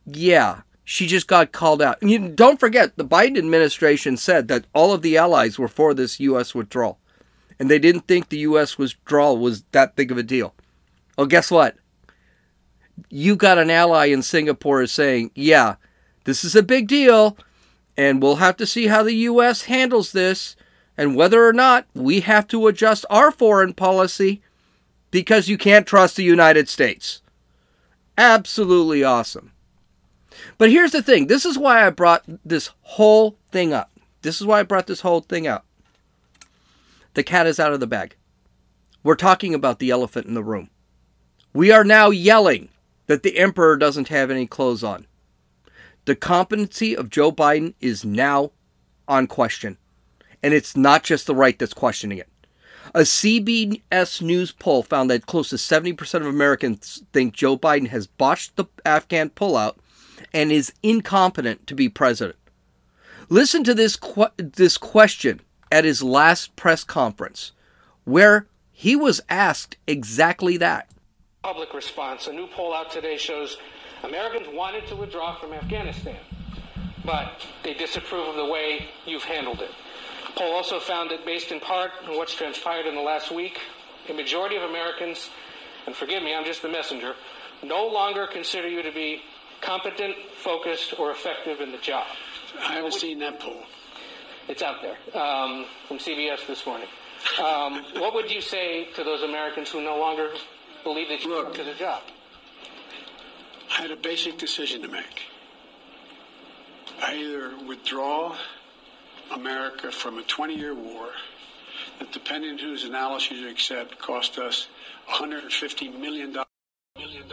Yeah, 0.04 0.62
she 0.83 1.07
just 1.07 1.28
got 1.28 1.52
called 1.52 1.80
out. 1.80 2.02
You, 2.02 2.28
don't 2.28 2.59
forget, 2.59 2.96
the 2.96 3.04
Biden 3.04 3.38
administration 3.38 4.16
said 4.16 4.48
that 4.48 4.66
all 4.74 4.92
of 4.92 5.02
the 5.02 5.16
allies 5.16 5.61
were 5.61 5.68
for 5.68 5.94
this 5.94 6.18
U.S. 6.18 6.57
withdrawal, 6.57 6.98
and 7.57 7.70
they 7.70 7.78
didn't 7.78 8.09
think 8.09 8.30
the 8.30 8.38
U.S. 8.38 8.78
withdrawal 8.78 9.38
was 9.38 9.62
that 9.70 9.94
big 9.94 10.11
of 10.11 10.18
a 10.18 10.24
deal. 10.24 10.57
Well, 11.16 11.28
guess 11.28 11.52
what? 11.52 11.76
You 13.09 13.37
got 13.37 13.59
an 13.59 13.70
ally 13.70 14.07
in 14.07 14.22
Singapore 14.22 14.83
is 14.83 14.92
saying, 14.92 15.30
yeah, 15.35 15.76
this 16.24 16.44
is 16.44 16.54
a 16.54 16.62
big 16.62 16.88
deal, 16.88 17.37
and 17.96 18.20
we'll 18.20 18.37
have 18.37 18.57
to 18.59 18.66
see 18.66 18.87
how 18.87 19.02
the 19.02 19.14
U.S. 19.14 19.62
handles 19.62 20.12
this, 20.12 20.57
and 20.96 21.16
whether 21.16 21.46
or 21.46 21.52
not 21.52 21.87
we 21.94 22.20
have 22.20 22.46
to 22.48 22.66
adjust 22.66 23.04
our 23.11 23.30
foreign 23.30 23.74
policy 23.74 24.42
because 25.11 25.48
you 25.48 25.59
can't 25.59 25.87
trust 25.87 26.16
the 26.16 26.24
United 26.24 26.68
States. 26.68 27.22
Absolutely 28.16 29.02
awesome. 29.02 29.52
But 30.59 30.70
here's 30.70 30.92
the 30.92 31.02
thing 31.02 31.26
this 31.26 31.44
is 31.44 31.59
why 31.59 31.87
I 31.87 31.90
brought 31.90 32.24
this 32.44 32.70
whole 32.83 33.37
thing 33.50 33.72
up. 33.72 33.90
This 34.22 34.40
is 34.40 34.46
why 34.46 34.61
I 34.61 34.64
brought 34.64 34.87
this 34.87 35.00
whole 35.00 35.20
thing 35.20 35.46
up. 35.46 35.66
The 37.14 37.22
cat 37.22 37.46
is 37.46 37.61
out 37.61 37.72
of 37.72 37.80
the 37.80 37.87
bag. 37.87 38.16
We're 39.02 39.14
talking 39.14 39.54
about 39.54 39.78
the 39.78 39.90
elephant 39.90 40.26
in 40.26 40.35
the 40.35 40.42
room. 40.42 40.70
We 41.52 41.70
are 41.70 41.85
now 41.85 42.11
yelling 42.11 42.70
that 43.07 43.23
the 43.23 43.38
emperor 43.38 43.77
doesn't 43.77 44.09
have 44.09 44.31
any 44.31 44.47
clothes 44.47 44.85
on. 44.85 45.07
The 46.05 46.17
competency 46.17 46.97
of 46.97 47.11
Joe 47.11 47.33
Biden 47.33 47.75
is 47.81 48.05
now 48.05 48.53
on 49.09 49.27
question. 49.27 49.79
And 50.43 50.53
it's 50.53 50.77
not 50.77 51.03
just 51.03 51.27
the 51.27 51.35
right 51.35 51.59
that's 51.59 51.73
questioning 51.73 52.19
it. 52.19 52.29
A 52.95 53.01
CBS 53.01 54.21
News 54.21 54.53
poll 54.53 54.83
found 54.83 55.11
that 55.11 55.27
close 55.27 55.51
to 55.51 55.57
70% 55.57 56.14
of 56.21 56.27
Americans 56.27 57.03
think 57.12 57.33
Joe 57.33 57.57
Biden 57.57 57.88
has 57.88 58.07
botched 58.07 58.57
the 58.57 58.67
Afghan 58.85 59.31
pullout 59.31 59.77
and 60.33 60.53
is 60.53 60.73
incompetent 60.83 61.67
to 61.67 61.75
be 61.75 61.88
president. 61.88 62.37
Listen 63.31 63.64
to 63.64 63.75
this 63.75 63.97
que- 63.97 64.31
this 64.37 64.77
question 64.77 65.40
at 65.73 65.85
his 65.85 66.03
last 66.03 66.55
press 66.57 66.85
conference 66.85 67.53
where 68.05 68.47
he 68.71 68.95
was 68.95 69.21
asked 69.29 69.77
exactly 69.87 70.57
that. 70.59 70.88
Public 71.44 71.74
response. 71.74 72.26
A 72.26 72.33
new 72.33 72.46
poll 72.46 72.72
out 72.72 72.90
today 72.90 73.18
shows 73.18 73.59
Americans 74.02 74.46
wanted 74.50 74.87
to 74.87 74.96
withdraw 74.96 75.38
from 75.38 75.52
Afghanistan, 75.52 76.16
but 77.04 77.46
they 77.62 77.74
disapprove 77.74 78.28
of 78.28 78.37
the 78.37 78.46
way 78.46 78.88
you've 79.04 79.24
handled 79.24 79.61
it. 79.61 79.70
Poll 80.37 80.54
also 80.54 80.80
found 80.80 81.11
that 81.11 81.26
based 81.26 81.52
in 81.52 81.61
part 81.61 81.90
on 82.09 82.16
what's 82.16 82.35
transpired 82.35 82.87
in 82.87 82.94
the 82.94 83.02
last 83.02 83.30
week, 83.30 83.61
a 84.09 84.14
majority 84.14 84.57
of 84.57 84.62
Americans, 84.62 85.28
and 85.87 85.94
forgive 85.94 86.22
me, 86.22 86.35
I'm 86.35 86.46
just 86.46 86.62
the 86.62 86.70
messenger, 86.70 87.14
no 87.62 87.88
longer 87.88 88.26
consider 88.26 88.66
you 88.66 88.83
to 88.83 88.92
be 88.92 89.20
competent, 89.61 90.16
focused, 90.42 90.98
or 90.98 91.11
effective 91.11 91.61
in 91.61 91.72
the 91.72 91.78
job. 91.78 92.07
I 92.59 92.76
haven't 92.76 92.94
seen 92.94 93.18
that 93.18 93.38
poll. 93.38 93.64
It's 94.48 94.62
out 94.62 94.76
there 94.80 94.96
um, 95.22 95.66
from 95.88 95.98
CBS 95.98 96.46
this 96.46 96.64
morning. 96.64 96.88
Um, 97.38 97.85
what 97.98 98.14
would 98.14 98.30
you 98.30 98.40
say 98.40 98.88
to 98.94 99.04
those 99.04 99.22
Americans 99.22 99.70
who 99.70 99.83
no 99.83 99.98
longer 99.98 100.30
believe 100.85 101.09
that 101.09 101.25
you 101.25 101.31
Look, 101.31 101.55
to 101.55 101.64
the 101.64 101.75
job? 101.75 102.03
I 103.70 103.83
had 103.83 103.90
a 103.90 103.97
basic 103.97 104.38
decision 104.38 104.83
to 104.83 104.88
make. 104.88 105.23
I 107.03 107.16
either 107.16 107.66
withdraw 107.66 108.37
America 109.35 109.90
from 109.90 110.18
a 110.18 110.23
20 110.23 110.55
year 110.55 110.75
war 110.75 111.09
that, 111.99 112.12
depending 112.12 112.53
on 112.53 112.59
whose 112.59 112.85
analysis 112.85 113.33
you 113.33 113.49
accept, 113.49 113.99
cost 113.99 114.38
us 114.38 114.68
$150 115.11 115.99
million. 115.99 116.37
million 116.97 117.25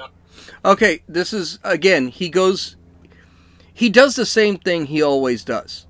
Okay, 0.66 1.04
this 1.08 1.34
is 1.34 1.60
again, 1.64 2.08
he 2.08 2.30
goes 2.30 2.76
he 3.74 3.90
does 3.90 4.16
the 4.16 4.26
same 4.26 4.58
thing 4.58 4.88
he 4.88 5.02
always 5.02 5.44
does. 5.44 5.88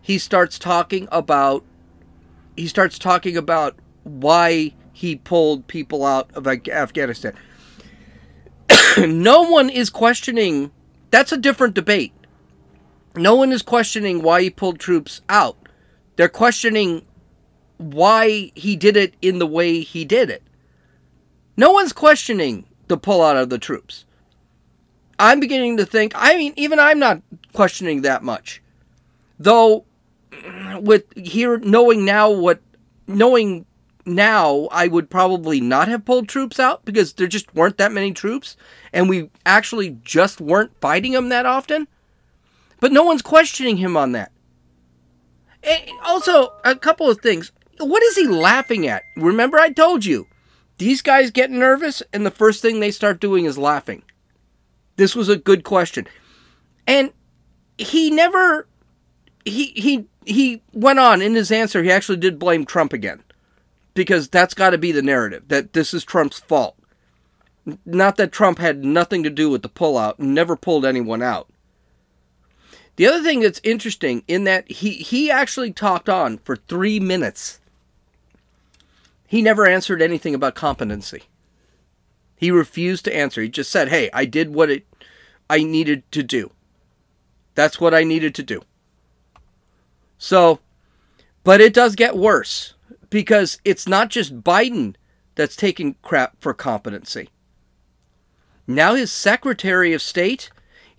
He 0.00 0.18
starts 0.18 0.58
talking 0.58 1.08
about 1.12 1.64
he 2.56 2.66
starts 2.66 2.98
talking 2.98 3.36
about 3.36 3.76
why 4.04 4.74
he 4.92 5.16
pulled 5.16 5.66
people 5.66 6.04
out 6.04 6.30
of 6.34 6.46
Afghanistan. 6.46 7.34
no 8.98 9.42
one 9.42 9.70
is 9.70 9.90
questioning 9.90 10.70
that's 11.12 11.30
a 11.30 11.36
different 11.36 11.74
debate. 11.74 12.12
No 13.14 13.34
one 13.34 13.52
is 13.52 13.60
questioning 13.62 14.22
why 14.22 14.42
he 14.42 14.50
pulled 14.50 14.80
troops 14.80 15.20
out. 15.28 15.56
They're 16.16 16.28
questioning 16.28 17.04
why 17.76 18.50
he 18.54 18.76
did 18.76 18.96
it 18.96 19.14
in 19.20 19.38
the 19.38 19.46
way 19.46 19.80
he 19.80 20.06
did 20.06 20.30
it. 20.30 20.42
No 21.56 21.70
one's 21.70 21.92
questioning 21.92 22.64
the 22.88 22.96
pullout 22.96 23.40
of 23.40 23.50
the 23.50 23.58
troops. 23.58 24.06
I'm 25.18 25.38
beginning 25.38 25.76
to 25.76 25.84
think, 25.84 26.12
I 26.16 26.36
mean, 26.36 26.54
even 26.56 26.78
I'm 26.78 26.98
not 26.98 27.20
questioning 27.52 28.00
that 28.02 28.22
much. 28.22 28.62
Though, 29.38 29.84
with 30.80 31.04
here 31.14 31.58
knowing 31.58 32.06
now 32.06 32.30
what, 32.30 32.60
knowing 33.06 33.66
now, 34.04 34.68
I 34.72 34.88
would 34.88 35.10
probably 35.10 35.60
not 35.60 35.88
have 35.88 36.04
pulled 36.04 36.28
troops 36.28 36.58
out 36.58 36.84
because 36.84 37.12
there 37.12 37.26
just 37.26 37.54
weren't 37.54 37.78
that 37.78 37.92
many 37.92 38.12
troops 38.12 38.56
and 38.92 39.08
we 39.08 39.30
actually 39.46 39.98
just 40.02 40.40
weren't 40.40 40.78
fighting 40.80 41.12
them 41.12 41.28
that 41.28 41.46
often. 41.46 41.86
But 42.80 42.92
no 42.92 43.04
one's 43.04 43.22
questioning 43.22 43.76
him 43.76 43.96
on 43.96 44.12
that. 44.12 44.32
And 45.62 45.90
also, 46.04 46.52
a 46.64 46.74
couple 46.74 47.08
of 47.08 47.20
things. 47.20 47.52
What 47.78 48.02
is 48.02 48.16
he 48.16 48.26
laughing 48.26 48.86
at? 48.86 49.04
Remember, 49.16 49.58
I 49.58 49.70
told 49.70 50.04
you, 50.04 50.26
these 50.78 51.02
guys 51.02 51.30
get 51.30 51.50
nervous, 51.50 52.02
and 52.12 52.26
the 52.26 52.30
first 52.32 52.60
thing 52.60 52.80
they 52.80 52.90
start 52.90 53.20
doing 53.20 53.44
is 53.44 53.56
laughing. 53.56 54.02
This 54.96 55.14
was 55.14 55.28
a 55.28 55.36
good 55.36 55.62
question. 55.62 56.08
And 56.86 57.12
he 57.78 58.10
never 58.10 58.66
he 59.44 59.66
he 59.76 60.06
he 60.24 60.62
went 60.72 60.98
on 60.98 61.22
in 61.22 61.34
his 61.34 61.50
answer, 61.50 61.82
he 61.82 61.90
actually 61.90 62.18
did 62.18 62.38
blame 62.38 62.64
Trump 62.64 62.92
again. 62.92 63.22
Because 63.94 64.28
that's 64.28 64.54
got 64.54 64.70
to 64.70 64.78
be 64.78 64.92
the 64.92 65.02
narrative 65.02 65.44
that 65.48 65.72
this 65.74 65.92
is 65.92 66.04
Trump's 66.04 66.40
fault. 66.40 66.76
Not 67.84 68.16
that 68.16 68.32
Trump 68.32 68.58
had 68.58 68.84
nothing 68.84 69.22
to 69.22 69.30
do 69.30 69.50
with 69.50 69.62
the 69.62 69.68
pullout, 69.68 70.18
never 70.18 70.56
pulled 70.56 70.84
anyone 70.84 71.22
out. 71.22 71.48
The 72.96 73.06
other 73.06 73.22
thing 73.22 73.40
that's 73.40 73.60
interesting 73.62 74.22
in 74.28 74.44
that 74.44 74.70
he 74.70 74.90
he 74.90 75.30
actually 75.30 75.72
talked 75.72 76.08
on 76.08 76.38
for 76.38 76.56
3 76.56 77.00
minutes. 77.00 77.60
He 79.26 79.40
never 79.40 79.66
answered 79.66 80.02
anything 80.02 80.34
about 80.34 80.54
competency. 80.54 81.22
He 82.36 82.50
refused 82.50 83.04
to 83.04 83.16
answer. 83.16 83.40
He 83.40 83.48
just 83.48 83.70
said, 83.70 83.88
"Hey, 83.88 84.10
I 84.12 84.24
did 84.24 84.52
what 84.52 84.70
it 84.70 84.86
I 85.48 85.62
needed 85.62 86.10
to 86.12 86.22
do. 86.22 86.50
That's 87.54 87.80
what 87.80 87.94
I 87.94 88.04
needed 88.04 88.34
to 88.34 88.42
do." 88.42 88.62
So, 90.18 90.60
but 91.44 91.60
it 91.60 91.72
does 91.72 91.96
get 91.96 92.16
worse 92.16 92.71
because 93.12 93.60
it's 93.64 93.86
not 93.86 94.10
just 94.10 94.42
Biden 94.42 94.96
that's 95.36 95.54
taking 95.54 95.94
crap 96.02 96.40
for 96.40 96.52
competency. 96.52 97.28
Now 98.66 98.94
his 98.94 99.12
Secretary 99.12 99.92
of 99.92 100.02
State 100.02 100.50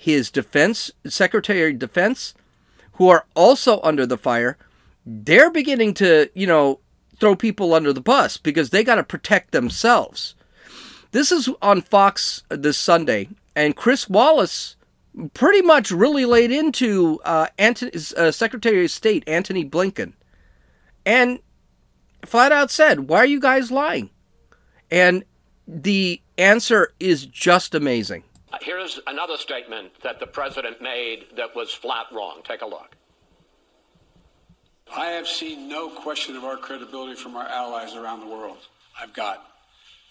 his 0.03 0.29
defense 0.29 0.91
secretary 1.07 1.71
of 1.71 1.79
defense 1.79 2.33
who 2.93 3.07
are 3.07 3.25
also 3.35 3.79
under 3.83 4.05
the 4.05 4.17
fire 4.17 4.57
they're 5.05 5.49
beginning 5.49 5.93
to 5.93 6.29
you 6.33 6.45
know 6.45 6.81
throw 7.21 7.37
people 7.37 7.73
under 7.73 7.93
the 7.93 8.01
bus 8.01 8.35
because 8.35 8.71
they 8.71 8.83
got 8.83 8.95
to 8.95 9.03
protect 9.03 9.53
themselves 9.53 10.35
this 11.11 11.31
is 11.31 11.49
on 11.61 11.79
fox 11.79 12.43
this 12.49 12.77
sunday 12.77 13.29
and 13.55 13.77
chris 13.77 14.09
wallace 14.09 14.75
pretty 15.33 15.61
much 15.61 15.89
really 15.89 16.25
laid 16.25 16.51
into 16.51 17.17
uh, 17.23 17.47
uh, 17.57 18.29
secretary 18.29 18.83
of 18.83 18.91
state 18.91 19.23
antony 19.25 19.63
blinken 19.63 20.11
and 21.05 21.39
flat 22.25 22.51
out 22.51 22.71
said 22.71 23.01
why 23.01 23.17
are 23.17 23.25
you 23.25 23.39
guys 23.39 23.71
lying 23.71 24.09
and 24.91 25.23
the 25.67 26.21
answer 26.37 26.93
is 26.99 27.25
just 27.25 27.75
amazing 27.75 28.23
uh, 28.53 28.57
Here's 28.61 28.99
another 29.07 29.37
statement 29.37 29.91
that 30.03 30.19
the 30.19 30.27
president 30.27 30.79
made 30.81 31.25
that 31.35 31.55
was 31.55 31.73
flat 31.73 32.05
wrong. 32.11 32.41
Take 32.43 32.61
a 32.61 32.67
look. 32.67 32.95
I 34.95 35.07
have 35.07 35.27
seen 35.27 35.67
no 35.67 35.89
question 35.89 36.35
of 36.35 36.43
our 36.43 36.57
credibility 36.57 37.15
from 37.15 37.35
our 37.35 37.47
allies 37.47 37.95
around 37.95 38.19
the 38.19 38.27
world. 38.27 38.59
I've 39.01 39.13
got 39.13 39.47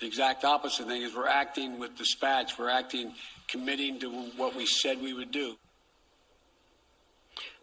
the 0.01 0.07
exact 0.07 0.45
opposite 0.45 0.89
thing 0.89 1.03
is 1.03 1.15
we're 1.15 1.29
acting 1.29 1.79
with 1.79 1.97
dispatch. 1.97 2.59
We're 2.59 2.71
acting 2.71 3.15
committing 3.47 4.01
to 4.01 4.11
what 4.37 4.57
we 4.57 4.67
said 4.67 5.01
we 5.01 5.15
would 5.15 5.31
do. 5.31 5.57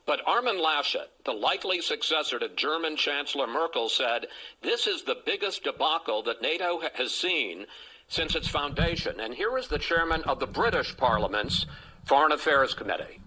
But 0.09 0.25
Armin 0.25 0.57
Laschet, 0.57 1.07
the 1.23 1.33
likely 1.33 1.81
successor 1.81 2.39
to 2.39 2.49
German 2.55 2.97
Chancellor 2.97 3.45
Merkel, 3.45 3.89
said 3.89 4.25
this 4.63 4.87
is 4.87 5.03
the 5.03 5.17
biggest 5.23 5.63
debacle 5.63 6.23
that 6.23 6.41
NATO 6.41 6.81
has 6.95 7.13
seen 7.13 7.67
since 8.07 8.33
its 8.33 8.47
foundation. 8.47 9.19
And 9.19 9.35
here 9.35 9.55
is 9.55 9.67
the 9.67 9.77
chairman 9.77 10.23
of 10.23 10.39
the 10.39 10.47
British 10.47 10.97
Parliament's 10.97 11.67
Foreign 12.05 12.31
Affairs 12.31 12.73
Committee. 12.73 13.19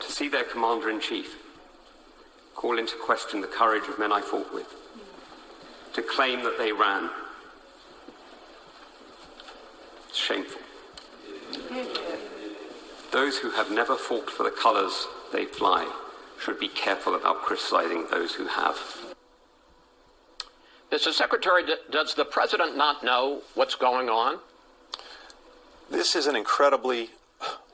To 0.00 0.10
see 0.10 0.28
their 0.28 0.42
commander 0.42 0.90
in 0.90 0.98
chief 0.98 1.40
call 2.56 2.76
into 2.76 2.96
question 2.96 3.40
the 3.40 3.46
courage 3.46 3.88
of 3.88 4.00
men 4.00 4.10
I 4.10 4.22
fought 4.22 4.52
with, 4.52 4.74
to 5.92 6.02
claim 6.02 6.42
that 6.42 6.58
they 6.58 6.72
ran. 6.72 7.08
It's 10.08 10.18
shameful. 10.18 10.60
Those 13.12 13.38
who 13.38 13.50
have 13.52 13.70
never 13.70 13.94
fought 13.94 14.28
for 14.28 14.42
the 14.42 14.50
colours 14.50 15.06
they 15.32 15.44
fly 15.44 15.90
should 16.40 16.60
be 16.60 16.68
careful 16.68 17.14
about 17.14 17.42
criticizing 17.42 18.06
those 18.10 18.34
who 18.34 18.46
have. 18.46 18.76
Mr. 20.90 21.12
Secretary, 21.12 21.62
does 21.90 22.14
the 22.14 22.24
president 22.24 22.76
not 22.76 23.02
know 23.02 23.42
what's 23.54 23.74
going 23.74 24.08
on? 24.08 24.38
This 25.90 26.14
is 26.14 26.26
an 26.26 26.36
incredibly 26.36 27.10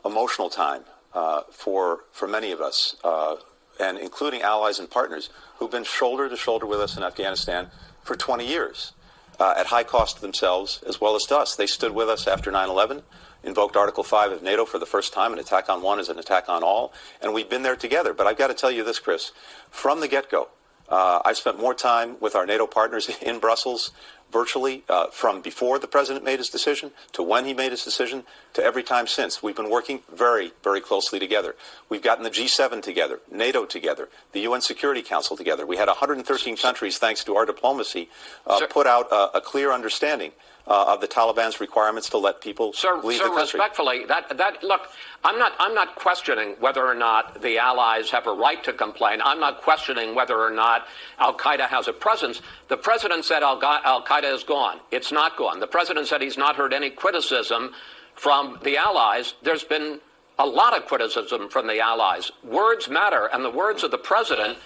emotional 0.05 0.49
time 0.49 0.83
uh, 1.15 1.43
for 1.51 2.05
for 2.13 2.27
many 2.27 2.53
of 2.53 2.61
us. 2.61 2.97
Uh, 3.05 3.37
and 3.81 3.99
including 3.99 4.43
allies 4.43 4.79
and 4.79 4.91
partners 4.91 5.31
who've 5.57 5.71
been 5.71 5.85
shoulder 5.85 6.29
to 6.29 6.37
shoulder 6.37 6.67
with 6.67 6.81
us 6.81 6.97
in 6.97 7.03
Afghanistan 7.03 7.69
for 8.03 8.17
20 8.17 8.47
years 8.47 8.93
uh, 9.41 9.55
at 9.57 9.67
high 9.67 9.85
cost 9.85 10.17
to 10.17 10.23
themselves 10.23 10.83
as 10.87 11.01
well 11.01 11.15
as 11.15 11.25
to 11.25 11.37
us. 11.37 11.57
They 11.57 11.67
stood 11.67 11.93
with 11.93 12.09
us 12.09 12.27
after 12.27 12.51
9 12.51 12.69
11, 12.69 13.03
invoked 13.45 13.77
Article 13.77 14.05
5 14.05 14.33
of 14.33 14.43
NATO 14.43 14.65
for 14.65 14.79
the 14.79 14.87
first 14.87 15.13
time. 15.13 15.33
An 15.33 15.39
attack 15.39 15.69
on 15.69 15.83
one 15.83 15.99
is 15.99 16.09
an 16.09 16.19
attack 16.19 16.49
on 16.49 16.63
all. 16.63 16.93
And 17.21 17.33
we've 17.33 17.49
been 17.49 17.63
there 17.63 17.77
together. 17.77 18.13
But 18.13 18.27
I've 18.27 18.39
got 18.39 18.49
to 18.49 18.55
tell 18.55 18.71
you 18.71 18.85
this, 18.85 18.99
Chris. 18.99 19.33
From 19.71 20.01
the 20.01 20.09
get 20.09 20.31
go, 20.31 20.49
uh, 20.89 21.21
I've 21.25 21.39
spent 21.39 21.59
more 21.59 21.75
time 21.75 22.17
with 22.21 22.35
our 22.35 22.47
NATO 22.47 22.67
partners 22.67 23.11
in 23.23 23.39
Brussels 23.39 23.93
virtually 24.31 24.83
uh, 24.89 25.09
from 25.09 25.43
before 25.43 25.79
the 25.79 25.87
president 25.87 26.25
made 26.25 26.39
his 26.39 26.49
decision 26.49 26.91
to 27.13 27.23
when 27.23 27.45
he 27.45 27.53
made 27.53 27.71
his 27.71 27.85
decision 27.85 28.25
to 28.55 28.65
every 28.65 28.83
time 28.83 29.07
since. 29.07 29.43
We've 29.43 29.55
been 29.55 29.69
working 29.69 30.01
very, 30.13 30.53
very 30.65 30.81
closely 30.81 31.19
together. 31.19 31.55
We've 31.91 32.03
gotten 32.03 32.25
the 32.25 32.31
G7 32.31 32.83
together, 32.83 33.21
NATO 33.31 33.67
together, 33.67 34.09
the 34.33 34.41
UN 34.41 34.63
Security 34.63 35.03
Council 35.03 35.37
together. 35.37 35.67
We 35.67 35.77
had 35.77 35.89
113 35.89 36.57
countries, 36.57 36.97
thanks 36.97 37.23
to 37.25 37.37
our 37.37 37.45
diplomacy, 37.45 38.09
uh, 38.47 38.67
put 38.71 38.87
out 38.87 39.09
a 39.11 39.41
clear 39.43 39.71
understanding 39.71 40.33
uh, 40.67 40.85
of 40.89 41.01
the 41.01 41.09
Taliban's 41.09 41.61
requirements 41.61 42.09
to 42.11 42.19
let 42.19 42.41
people 42.41 42.73
sir, 42.73 43.01
leave 43.03 43.19
sir, 43.19 43.25
the 43.25 43.31
country. 43.31 43.59
respectfully, 43.59 44.05
that 44.07 44.37
that 44.37 44.63
look, 44.63 44.89
I'm 45.25 45.39
not 45.39 45.53
I'm 45.59 45.75
not 45.75 45.97
questioning 45.97 46.57
whether 46.61 46.87
or 46.87 46.95
not 46.95 47.43
the 47.43 47.59
allies 47.59 48.11
have 48.11 48.27
a 48.27 48.33
right 48.33 48.63
to 48.65 48.73
complain. 48.73 49.21
I'm 49.25 49.41
not 49.41 49.63
questioning 49.63 50.15
whether 50.15 50.39
or 50.39 50.51
not 50.51 50.87
Al 51.19 51.37
Qaeda 51.37 51.69
has 51.69 51.89
a 51.89 51.93
presence. 51.93 52.41
The 52.69 52.77
president 52.77 53.25
said 53.25 53.43
Al 53.43 53.61
Qaeda 53.61 54.33
is 54.33 54.45
gone. 54.45 54.79
It's 54.91 55.11
not 55.11 55.37
gone. 55.37 55.61
The 55.61 55.67
president 55.67 56.07
said 56.07 56.23
he's 56.23 56.39
not 56.39 56.57
heard 56.57 56.73
any 56.73 56.91
criticism 56.91 57.73
from 58.15 58.59
the 58.63 58.77
allies. 58.77 59.35
There's 59.43 59.65
been 59.65 60.01
a 60.39 60.47
lot 60.47 60.77
of 60.77 60.87
criticism 60.87 61.49
from 61.49 61.67
the 61.67 61.81
allies. 61.81 62.31
Words 62.45 62.89
matter, 62.89 63.27
and 63.33 63.45
the 63.45 63.51
words 63.51 63.83
of 63.83 63.91
the 63.91 63.99
president 63.99 64.59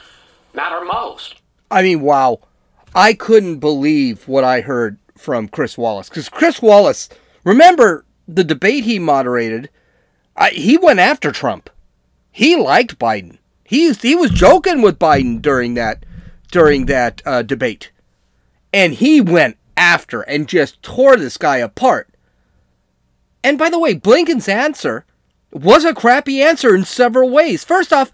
matter 0.54 0.84
most. 0.84 1.36
I 1.70 1.82
mean, 1.82 2.00
wow. 2.02 2.40
I 2.94 3.12
couldn't 3.14 3.58
believe 3.58 4.26
what 4.28 4.44
I 4.44 4.60
heard 4.60 4.98
from 5.16 5.48
Chris 5.48 5.76
Wallace 5.76 6.08
because 6.08 6.28
Chris 6.28 6.62
Wallace, 6.62 7.08
remember 7.44 8.04
the 8.28 8.44
debate 8.44 8.84
he 8.84 8.98
moderated? 8.98 9.70
I, 10.36 10.50
he 10.50 10.76
went 10.76 10.98
after 10.98 11.32
Trump. 11.32 11.70
He 12.30 12.56
liked 12.56 12.98
Biden. 12.98 13.38
He 13.64 13.92
he 13.92 14.14
was 14.14 14.30
joking 14.30 14.82
with 14.82 14.98
Biden 14.98 15.42
during 15.42 15.74
that 15.74 16.04
during 16.52 16.86
that 16.86 17.22
uh, 17.24 17.42
debate, 17.42 17.90
and 18.72 18.94
he 18.94 19.20
went 19.20 19.56
after 19.76 20.20
and 20.22 20.48
just 20.48 20.82
tore 20.82 21.16
this 21.16 21.36
guy 21.36 21.56
apart. 21.56 22.08
And 23.42 23.58
by 23.58 23.70
the 23.70 23.78
way, 23.78 23.94
Blinken's 23.94 24.48
answer 24.48 25.04
was 25.52 25.84
a 25.84 25.94
crappy 25.94 26.42
answer 26.42 26.74
in 26.74 26.84
several 26.84 27.30
ways. 27.30 27.64
First 27.64 27.92
off, 27.92 28.12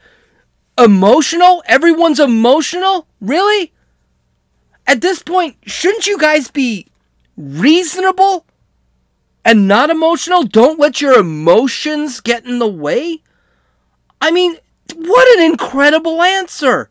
emotional. 0.79 1.63
Everyone's 1.67 2.21
emotional. 2.21 3.07
Really? 3.21 3.73
At 4.87 5.01
this 5.01 5.23
point, 5.23 5.57
shouldn't 5.65 6.07
you 6.07 6.19
guys 6.19 6.51
be 6.51 6.87
reasonable 7.37 8.47
and 9.45 9.67
not 9.67 9.91
emotional. 9.91 10.45
Don't 10.45 10.79
let 10.79 11.01
your 11.01 11.19
emotions 11.19 12.21
get 12.21 12.45
in 12.45 12.59
the 12.59 12.69
way. 12.69 13.23
I 14.21 14.31
mean, 14.31 14.57
what 14.95 15.39
an 15.39 15.45
incredible 15.45 16.23
answer. 16.23 16.91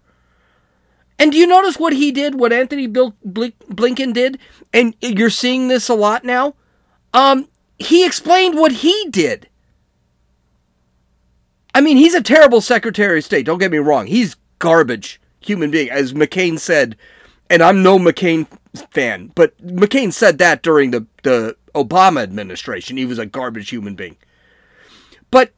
And 1.17 1.31
do 1.31 1.37
you 1.37 1.45
notice 1.45 1.77
what 1.77 1.93
he 1.93 2.11
did, 2.11 2.39
what 2.39 2.51
Antony 2.51 2.87
Blinken 2.87 4.13
did? 4.13 4.39
And 4.73 4.95
you're 5.01 5.29
seeing 5.29 5.67
this 5.67 5.87
a 5.87 5.93
lot 5.93 6.23
now. 6.23 6.55
Um, 7.13 7.47
he 7.77 8.05
explained 8.05 8.55
what 8.55 8.71
he 8.71 9.07
did. 9.09 9.47
I 11.73 11.81
mean, 11.81 11.97
he's 11.97 12.15
a 12.15 12.23
terrible 12.23 12.59
Secretary 12.59 13.19
of 13.19 13.23
State. 13.23 13.45
Don't 13.45 13.59
get 13.59 13.71
me 13.71 13.77
wrong. 13.77 14.07
He's 14.07 14.35
garbage 14.59 15.21
human 15.39 15.71
being, 15.71 15.89
as 15.89 16.13
McCain 16.13 16.59
said. 16.59 16.97
And 17.49 17.61
I'm 17.61 17.83
no 17.83 17.99
McCain 17.99 18.47
fan, 18.89 19.31
but 19.35 19.57
McCain 19.65 20.13
said 20.13 20.37
that 20.37 20.63
during 20.63 20.91
the, 20.91 21.05
the 21.23 21.57
Obama 21.75 22.21
administration. 22.23 22.97
He 22.97 23.05
was 23.05 23.19
a 23.19 23.25
garbage 23.25 23.69
human 23.69 23.95
being. 23.95 24.17
But 25.29 25.51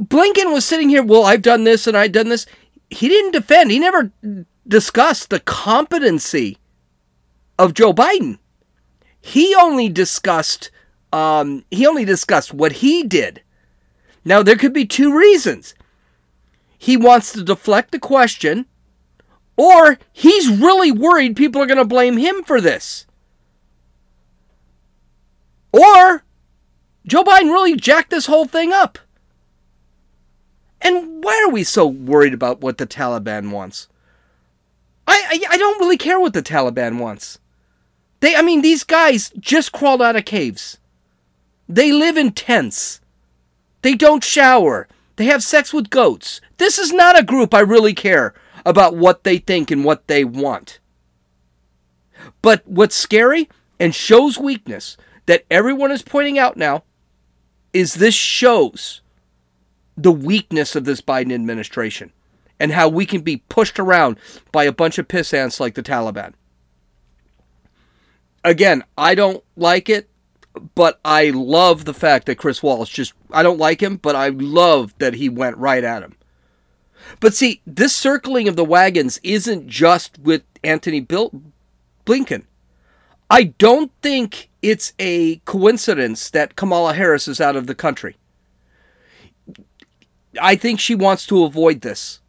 Blinken 0.00 0.52
was 0.52 0.64
sitting 0.64 0.88
here, 0.88 1.02
well, 1.02 1.24
I've 1.24 1.42
done 1.42 1.64
this 1.64 1.86
and 1.86 1.96
I've 1.96 2.12
done 2.12 2.28
this. 2.28 2.46
He 2.90 3.08
didn't 3.08 3.32
defend, 3.32 3.70
he 3.70 3.78
never 3.78 4.12
discussed 4.66 5.30
the 5.30 5.40
competency 5.40 6.58
of 7.58 7.74
Joe 7.74 7.92
Biden. 7.92 8.38
He 9.20 9.54
only 9.54 9.88
discussed 9.88 10.70
um, 11.12 11.64
he 11.70 11.86
only 11.86 12.06
discussed 12.06 12.54
what 12.54 12.72
he 12.72 13.02
did. 13.02 13.42
Now 14.24 14.42
there 14.42 14.56
could 14.56 14.72
be 14.72 14.86
two 14.86 15.16
reasons. 15.16 15.74
He 16.78 16.96
wants 16.96 17.32
to 17.32 17.44
deflect 17.44 17.92
the 17.92 17.98
question 17.98 18.66
or 19.56 19.98
he's 20.12 20.48
really 20.48 20.90
worried 20.90 21.36
people 21.36 21.60
are 21.60 21.66
going 21.66 21.78
to 21.78 21.84
blame 21.84 22.16
him 22.16 22.42
for 22.42 22.60
this. 22.60 23.06
Or 25.72 26.24
Joe 27.06 27.24
Biden 27.24 27.52
really 27.52 27.76
jacked 27.76 28.10
this 28.10 28.26
whole 28.26 28.46
thing 28.46 28.72
up. 28.72 28.98
And 30.80 31.22
why 31.22 31.44
are 31.46 31.52
we 31.52 31.64
so 31.64 31.86
worried 31.86 32.34
about 32.34 32.60
what 32.60 32.78
the 32.78 32.86
Taliban 32.86 33.50
wants? 33.50 33.88
I, 35.06 35.24
I, 35.30 35.54
I 35.54 35.56
don't 35.56 35.80
really 35.80 35.96
care 35.96 36.20
what 36.20 36.32
the 36.32 36.42
Taliban 36.42 36.98
wants. 36.98 37.38
They 38.20 38.36
I 38.36 38.42
mean 38.42 38.62
these 38.62 38.84
guys 38.84 39.32
just 39.38 39.72
crawled 39.72 40.02
out 40.02 40.16
of 40.16 40.24
caves. 40.24 40.78
They 41.68 41.92
live 41.92 42.16
in 42.16 42.32
tents. 42.32 43.00
They 43.82 43.94
don't 43.94 44.22
shower. 44.22 44.88
They 45.16 45.24
have 45.24 45.42
sex 45.42 45.72
with 45.72 45.90
goats. 45.90 46.40
This 46.58 46.78
is 46.78 46.92
not 46.92 47.18
a 47.18 47.24
group 47.24 47.52
I 47.52 47.60
really 47.60 47.94
care 47.94 48.34
about 48.64 48.96
what 48.96 49.24
they 49.24 49.38
think 49.38 49.70
and 49.70 49.84
what 49.84 50.06
they 50.06 50.24
want. 50.24 50.78
But 52.40 52.66
what's 52.66 52.94
scary 52.94 53.48
and 53.80 53.94
shows 53.94 54.38
weakness 54.38 54.96
that 55.26 55.44
everyone 55.50 55.90
is 55.90 56.02
pointing 56.02 56.38
out 56.38 56.56
now 56.56 56.84
is 57.72 57.94
this 57.94 58.14
shows 58.14 59.00
the 59.96 60.12
weakness 60.12 60.74
of 60.76 60.84
this 60.84 61.00
Biden 61.00 61.32
administration 61.32 62.12
and 62.58 62.72
how 62.72 62.88
we 62.88 63.06
can 63.06 63.22
be 63.22 63.38
pushed 63.48 63.78
around 63.78 64.18
by 64.52 64.64
a 64.64 64.72
bunch 64.72 64.98
of 64.98 65.08
piss 65.08 65.34
ants 65.34 65.60
like 65.60 65.74
the 65.74 65.82
Taliban. 65.82 66.34
Again, 68.44 68.84
I 68.96 69.14
don't 69.14 69.42
like 69.56 69.88
it, 69.88 70.08
but 70.74 71.00
I 71.04 71.30
love 71.30 71.84
the 71.84 71.94
fact 71.94 72.26
that 72.26 72.38
Chris 72.38 72.62
Wallace 72.62 72.88
just, 72.88 73.14
I 73.30 73.42
don't 73.42 73.58
like 73.58 73.82
him, 73.82 73.96
but 73.96 74.16
I 74.16 74.28
love 74.28 74.94
that 74.98 75.14
he 75.14 75.28
went 75.28 75.56
right 75.56 75.82
at 75.82 76.02
him. 76.02 76.16
But 77.20 77.34
see, 77.34 77.60
this 77.66 77.94
circling 77.94 78.48
of 78.48 78.56
the 78.56 78.64
wagons 78.64 79.20
isn't 79.22 79.68
just 79.68 80.18
with 80.18 80.42
Antony 80.64 81.00
Bill- 81.00 81.32
Blinken. 82.06 82.44
I 83.30 83.44
don't 83.44 83.90
think 84.02 84.50
it's 84.60 84.92
a 84.98 85.36
coincidence 85.44 86.30
that 86.30 86.56
Kamala 86.56 86.94
Harris 86.94 87.26
is 87.28 87.40
out 87.40 87.56
of 87.56 87.66
the 87.66 87.74
country. 87.74 88.16
I 90.40 90.56
think 90.56 90.80
she 90.80 90.94
wants 90.94 91.26
to 91.26 91.44
avoid 91.44 91.80
this. 91.80 92.20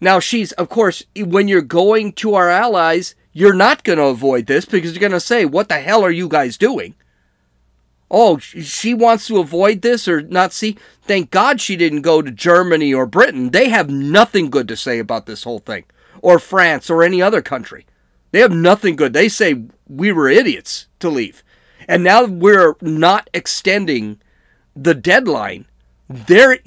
Now, 0.00 0.18
she's, 0.18 0.52
of 0.52 0.68
course, 0.68 1.04
when 1.16 1.48
you're 1.48 1.60
going 1.60 2.12
to 2.14 2.34
our 2.34 2.48
allies, 2.48 3.14
you're 3.32 3.54
not 3.54 3.84
going 3.84 3.98
to 3.98 4.06
avoid 4.06 4.46
this 4.46 4.64
because 4.64 4.92
you're 4.92 5.00
going 5.00 5.12
to 5.12 5.20
say, 5.20 5.44
What 5.44 5.68
the 5.68 5.78
hell 5.78 6.02
are 6.02 6.10
you 6.10 6.28
guys 6.28 6.56
doing? 6.56 6.94
Oh, 8.10 8.38
she 8.38 8.92
wants 8.92 9.28
to 9.28 9.38
avoid 9.38 9.82
this 9.82 10.08
or 10.08 10.20
not 10.20 10.52
see. 10.52 10.76
Thank 11.02 11.30
God 11.30 11.60
she 11.60 11.76
didn't 11.76 12.02
go 12.02 12.20
to 12.20 12.30
Germany 12.30 12.92
or 12.92 13.06
Britain. 13.06 13.50
They 13.50 13.68
have 13.68 13.88
nothing 13.88 14.50
good 14.50 14.66
to 14.68 14.76
say 14.76 14.98
about 14.98 15.26
this 15.26 15.44
whole 15.44 15.60
thing, 15.60 15.84
or 16.20 16.38
France 16.38 16.90
or 16.90 17.04
any 17.04 17.22
other 17.22 17.40
country. 17.40 17.86
They 18.32 18.40
have 18.40 18.52
nothing 18.52 18.96
good. 18.96 19.12
They 19.12 19.28
say 19.28 19.62
we 19.88 20.12
were 20.12 20.28
idiots 20.28 20.86
to 20.98 21.08
leave. 21.08 21.44
And 21.88 22.04
now 22.04 22.24
we're 22.24 22.76
not 22.80 23.30
extending 23.32 24.20
the 24.76 24.94
deadline. 24.94 25.66
They're 26.08 26.58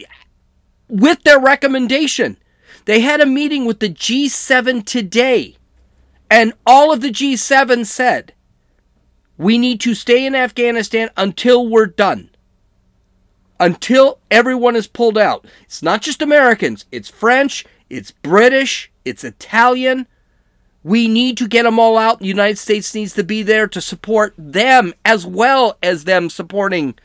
with 0.88 1.23
their 1.23 1.39
recommendation. 1.39 2.38
They 2.86 2.99
had 2.99 3.21
a 3.21 3.25
meeting 3.25 3.65
with 3.65 3.79
the 3.79 3.89
G7 3.89 4.86
today, 4.86 5.56
and 6.29 6.53
all 6.65 6.91
of 6.91 7.01
the 7.01 7.12
G7 7.12 7.86
said, 7.86 8.34
we 9.43 9.58
need 9.58 9.82
to 9.82 9.93
stay 9.93 10.25
in 10.25 10.36
Afghanistan 10.36 11.10
until 11.17 11.67
we're 11.67 11.86
done. 11.86 12.29
Until 13.60 14.19
everyone 14.32 14.75
is 14.75 14.88
pulled 14.88 15.17
out. 15.17 15.45
It's 15.63 15.84
not 15.84 16.01
just 16.01 16.21
Americans, 16.21 16.86
it's 16.91 17.10
French, 17.10 17.65
it's 17.89 18.12
British, 18.12 18.91
it's 19.03 19.23
Italian. 19.23 20.08
We 20.84 21.08
need 21.08 21.38
to 21.38 21.47
get 21.47 21.63
them 21.63 21.79
all 21.79 21.97
out. 21.97 22.19
The 22.19 22.27
United 22.27 22.58
States 22.58 22.93
needs 22.95 23.13
to 23.13 23.23
be 23.23 23.43
there 23.43 23.67
to 23.67 23.79
support 23.79 24.34
them 24.38 24.93
as 25.06 25.25
well 25.25 25.77
as 25.84 26.03
them 26.03 26.29
supporting 26.29 26.95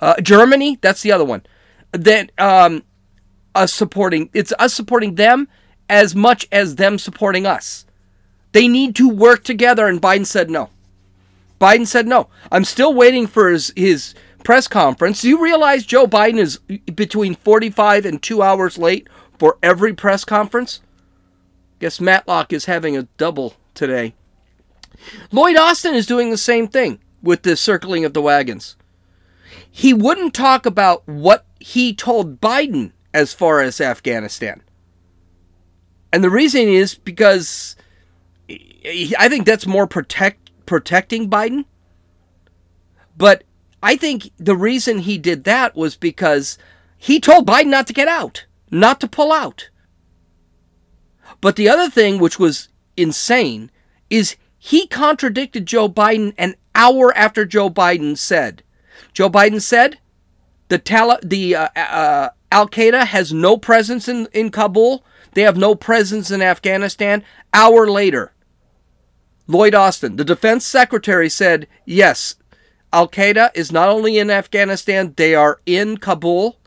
uh, 0.00 0.20
Germany. 0.20 0.78
That's 0.80 1.02
the 1.02 1.12
other 1.12 1.24
one. 1.24 1.44
Then 1.92 2.30
um, 2.38 2.82
us 3.54 3.72
supporting 3.72 4.28
it's 4.32 4.52
us 4.58 4.74
supporting 4.74 5.14
them 5.14 5.48
as 5.88 6.14
much 6.14 6.46
as 6.52 6.76
them 6.76 6.98
supporting 6.98 7.46
us. 7.46 7.86
They 8.52 8.68
need 8.68 8.94
to 8.96 9.08
work 9.08 9.44
together, 9.44 9.86
and 9.86 10.00
Biden 10.00 10.26
said 10.26 10.50
no. 10.50 10.70
Biden 11.60 11.86
said 11.86 12.06
no. 12.06 12.28
I'm 12.52 12.64
still 12.64 12.92
waiting 12.92 13.26
for 13.26 13.50
his, 13.50 13.72
his 13.76 14.14
press 14.44 14.68
conference. 14.68 15.22
Do 15.22 15.28
you 15.28 15.42
realize 15.42 15.86
Joe 15.86 16.06
Biden 16.06 16.38
is 16.38 16.58
between 16.94 17.34
45 17.34 18.04
and 18.04 18.22
two 18.22 18.42
hours 18.42 18.78
late 18.78 19.08
for 19.38 19.58
every 19.62 19.94
press 19.94 20.24
conference? 20.24 20.80
Guess 21.80 22.00
Matlock 22.00 22.52
is 22.52 22.66
having 22.66 22.96
a 22.96 23.04
double 23.18 23.54
today. 23.74 24.14
Lloyd 25.30 25.56
Austin 25.56 25.94
is 25.94 26.06
doing 26.06 26.30
the 26.30 26.36
same 26.36 26.68
thing 26.68 27.00
with 27.22 27.42
the 27.42 27.56
circling 27.56 28.04
of 28.04 28.14
the 28.14 28.22
wagons. 28.22 28.76
He 29.70 29.92
wouldn't 29.92 30.32
talk 30.32 30.64
about 30.64 31.06
what 31.06 31.44
he 31.60 31.94
told 31.94 32.40
Biden 32.40 32.92
as 33.12 33.34
far 33.34 33.60
as 33.60 33.80
Afghanistan. 33.80 34.62
And 36.12 36.24
the 36.24 36.30
reason 36.30 36.62
is 36.62 36.94
because 36.94 37.76
I 38.48 39.28
think 39.28 39.44
that's 39.44 39.66
more 39.66 39.86
protect 39.86 40.45
protecting 40.66 41.30
Biden. 41.30 41.64
But 43.16 43.44
I 43.82 43.96
think 43.96 44.30
the 44.36 44.56
reason 44.56 45.00
he 45.00 45.18
did 45.18 45.44
that 45.44 45.76
was 45.76 45.96
because 45.96 46.58
he 46.98 47.20
told 47.20 47.46
Biden 47.46 47.66
not 47.66 47.86
to 47.86 47.92
get 47.92 48.08
out, 48.08 48.46
not 48.70 49.00
to 49.00 49.08
pull 49.08 49.32
out. 49.32 49.70
But 51.40 51.56
the 51.56 51.68
other 51.68 51.88
thing, 51.88 52.18
which 52.18 52.38
was 52.38 52.68
insane, 52.96 53.70
is 54.10 54.36
he 54.58 54.86
contradicted 54.86 55.66
Joe 55.66 55.88
Biden 55.88 56.34
an 56.38 56.56
hour 56.74 57.16
after 57.16 57.44
Joe 57.44 57.70
Biden 57.70 58.16
said. 58.16 58.62
Joe 59.12 59.30
Biden 59.30 59.60
said 59.60 59.98
the 60.68 60.78
Tal- 60.78 61.20
the 61.22 61.54
uh, 61.54 61.68
uh, 61.76 62.28
Al 62.50 62.68
Qaeda 62.68 63.06
has 63.06 63.32
no 63.32 63.56
presence 63.56 64.08
in, 64.08 64.28
in 64.32 64.50
Kabul. 64.50 65.04
They 65.32 65.42
have 65.42 65.56
no 65.56 65.74
presence 65.74 66.30
in 66.30 66.42
Afghanistan. 66.42 67.22
Hour 67.52 67.88
later, 67.88 68.32
Lloyd 69.46 69.74
Austin, 69.74 70.16
the 70.16 70.24
defense 70.24 70.66
secretary, 70.66 71.28
said 71.28 71.68
yes, 71.84 72.36
Al 72.92 73.08
Qaeda 73.08 73.50
is 73.54 73.70
not 73.70 73.88
only 73.88 74.18
in 74.18 74.30
Afghanistan, 74.30 75.14
they 75.16 75.34
are 75.34 75.60
in 75.66 75.98
Kabul, 75.98 76.58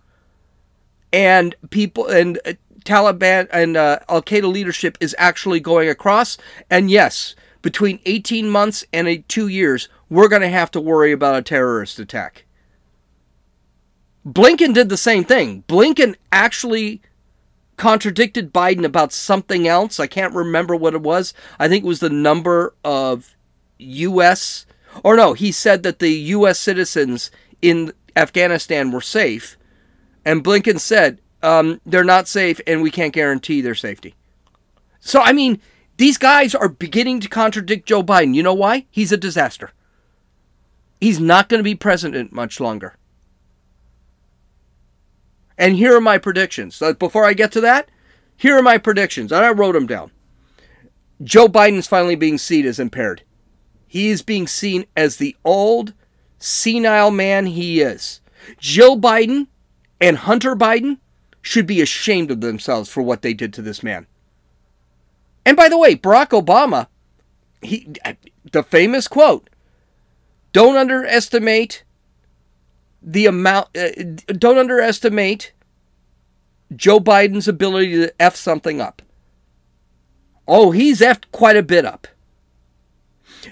and 1.12 1.56
people 1.70 2.08
and 2.08 2.40
uh, 2.46 2.54
Taliban 2.86 3.48
and 3.52 3.76
uh, 3.76 4.00
Al 4.08 4.22
Qaeda 4.22 4.52
leadership 4.52 4.98
is 5.00 5.16
actually 5.18 5.60
going 5.60 5.90
across. 5.90 6.38
And 6.70 6.90
yes, 6.90 7.36
between 7.62 8.00
18 8.06 8.50
months 8.50 8.86
and 8.94 9.28
two 9.28 9.48
years, 9.48 9.90
we're 10.10 10.28
going 10.28 10.42
to 10.42 10.50
have 10.50 10.72
to 10.72 10.82
worry 10.82 11.12
about 11.12 11.36
a 11.36 11.42
terrorist 11.42 12.00
attack. 12.00 12.46
Blinken 14.26 14.74
did 14.74 14.90
the 14.90 14.98
same 14.98 15.24
thing. 15.24 15.64
Blinken 15.68 16.16
actually 16.32 17.02
contradicted 17.80 18.54
Biden 18.54 18.84
about 18.84 19.12
something 19.14 19.68
else. 19.68 20.00
I 20.00 20.06
can't 20.06 20.36
remember 20.36 20.76
what 20.76 20.94
it 20.94 21.02
was. 21.02 21.34
I 21.58 21.68
think 21.68 21.84
it 21.84 21.88
was 21.88 22.02
the 22.02 22.10
number 22.10 22.76
of 22.84 23.36
U.S. 23.80 24.68
or 25.04 25.16
no, 25.16 25.34
he 25.34 25.52
said 25.52 25.82
that 25.84 26.00
the 26.00 26.12
U.S. 26.12 26.60
citizens 26.60 27.32
in 27.62 27.94
Afghanistan 28.16 28.92
were 28.92 29.02
safe, 29.02 29.58
and 30.26 30.44
Blinken 30.44 30.80
said 30.80 31.22
um, 31.42 31.80
they're 31.86 32.04
not 32.04 32.28
safe, 32.28 32.60
and 32.68 32.82
we 32.82 32.92
can't 32.92 33.14
guarantee 33.14 33.62
their 33.62 33.76
safety. 33.76 34.14
So 35.00 35.22
I 35.22 35.32
mean, 35.32 35.62
these 35.96 36.18
guys 36.18 36.54
are 36.54 36.70
beginning 36.70 37.22
to 37.22 37.30
contradict 37.30 37.88
Joe 37.88 38.04
Biden. 38.04 38.36
You 38.36 38.44
know 38.44 38.54
why? 38.54 38.86
He's 38.92 39.14
a 39.14 39.18
disaster. 39.18 39.72
He's 41.00 41.20
not 41.20 41.48
going 41.48 41.60
to 41.60 41.64
be 41.64 41.76
president 41.76 42.34
much 42.34 42.60
longer. 42.60 42.98
And 45.60 45.76
here 45.76 45.96
are 45.96 46.02
my 46.02 46.18
predictions. 46.18 46.82
Uh, 46.82 46.94
before 46.94 47.26
I 47.26 47.34
get 47.34 47.52
to 47.52 47.62
that, 47.62 47.90
here 48.38 48.58
are 48.58 48.64
my 48.64 48.78
predictions. 48.78 49.32
And 49.34 49.46
I 49.46 49.52
wrote 49.52 49.74
them 49.74 49.86
down. 49.86 50.12
Joe 51.22 51.50
Biden 51.50 51.78
is 51.78 51.88
finally 51.88 52.16
being 52.16 52.38
seen 52.38 52.66
as 52.66 52.80
impaired. 52.80 53.24
He 53.86 54.08
is 54.08 54.22
being 54.22 54.48
seen 54.48 54.86
as 54.96 55.18
the 55.18 55.36
old, 55.44 55.94
senile 56.38 57.12
man 57.12 57.48
he 57.48 57.82
is. 57.82 58.22
Jill 58.58 58.98
Biden 58.98 59.48
and 60.00 60.20
Hunter 60.20 60.56
Biden 60.56 61.00
should 61.42 61.68
be 61.68 61.82
ashamed 61.82 62.32
of 62.32 62.40
themselves 62.40 62.90
for 62.90 63.02
what 63.04 63.22
they 63.22 63.34
did 63.34 63.54
to 63.54 63.62
this 63.62 63.84
man. 63.84 64.08
And 65.46 65.58
by 65.58 65.68
the 65.68 65.78
way, 65.78 65.96
Barack 65.96 66.30
Obama, 66.30 66.88
he 67.62 67.92
uh, 68.06 68.14
the 68.52 68.64
famous 68.64 69.10
quote, 69.10 69.50
don't 70.54 70.78
underestimate 70.78 71.84
the 73.02 73.26
amount 73.26 73.76
uh, 73.78 73.90
don't 74.28 74.58
underestimate 74.58 75.54
Joe 76.76 77.00
Biden's 77.00 77.48
ability 77.48 77.92
to 77.94 78.14
f 78.22 78.36
something 78.36 78.80
up. 78.82 79.02
Oh, 80.48 80.72
he's 80.72 81.02
effed 81.02 81.26
quite 81.32 81.58
a 81.58 81.64
bit 81.64 81.86
up. 81.86 82.08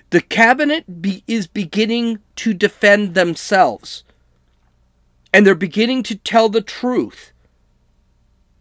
The 0.09 0.21
cabinet 0.21 1.01
be, 1.01 1.23
is 1.27 1.47
beginning 1.47 2.19
to 2.37 2.53
defend 2.53 3.13
themselves. 3.13 4.03
And 5.33 5.45
they're 5.45 5.55
beginning 5.55 6.03
to 6.03 6.15
tell 6.15 6.49
the 6.49 6.61
truth, 6.61 7.31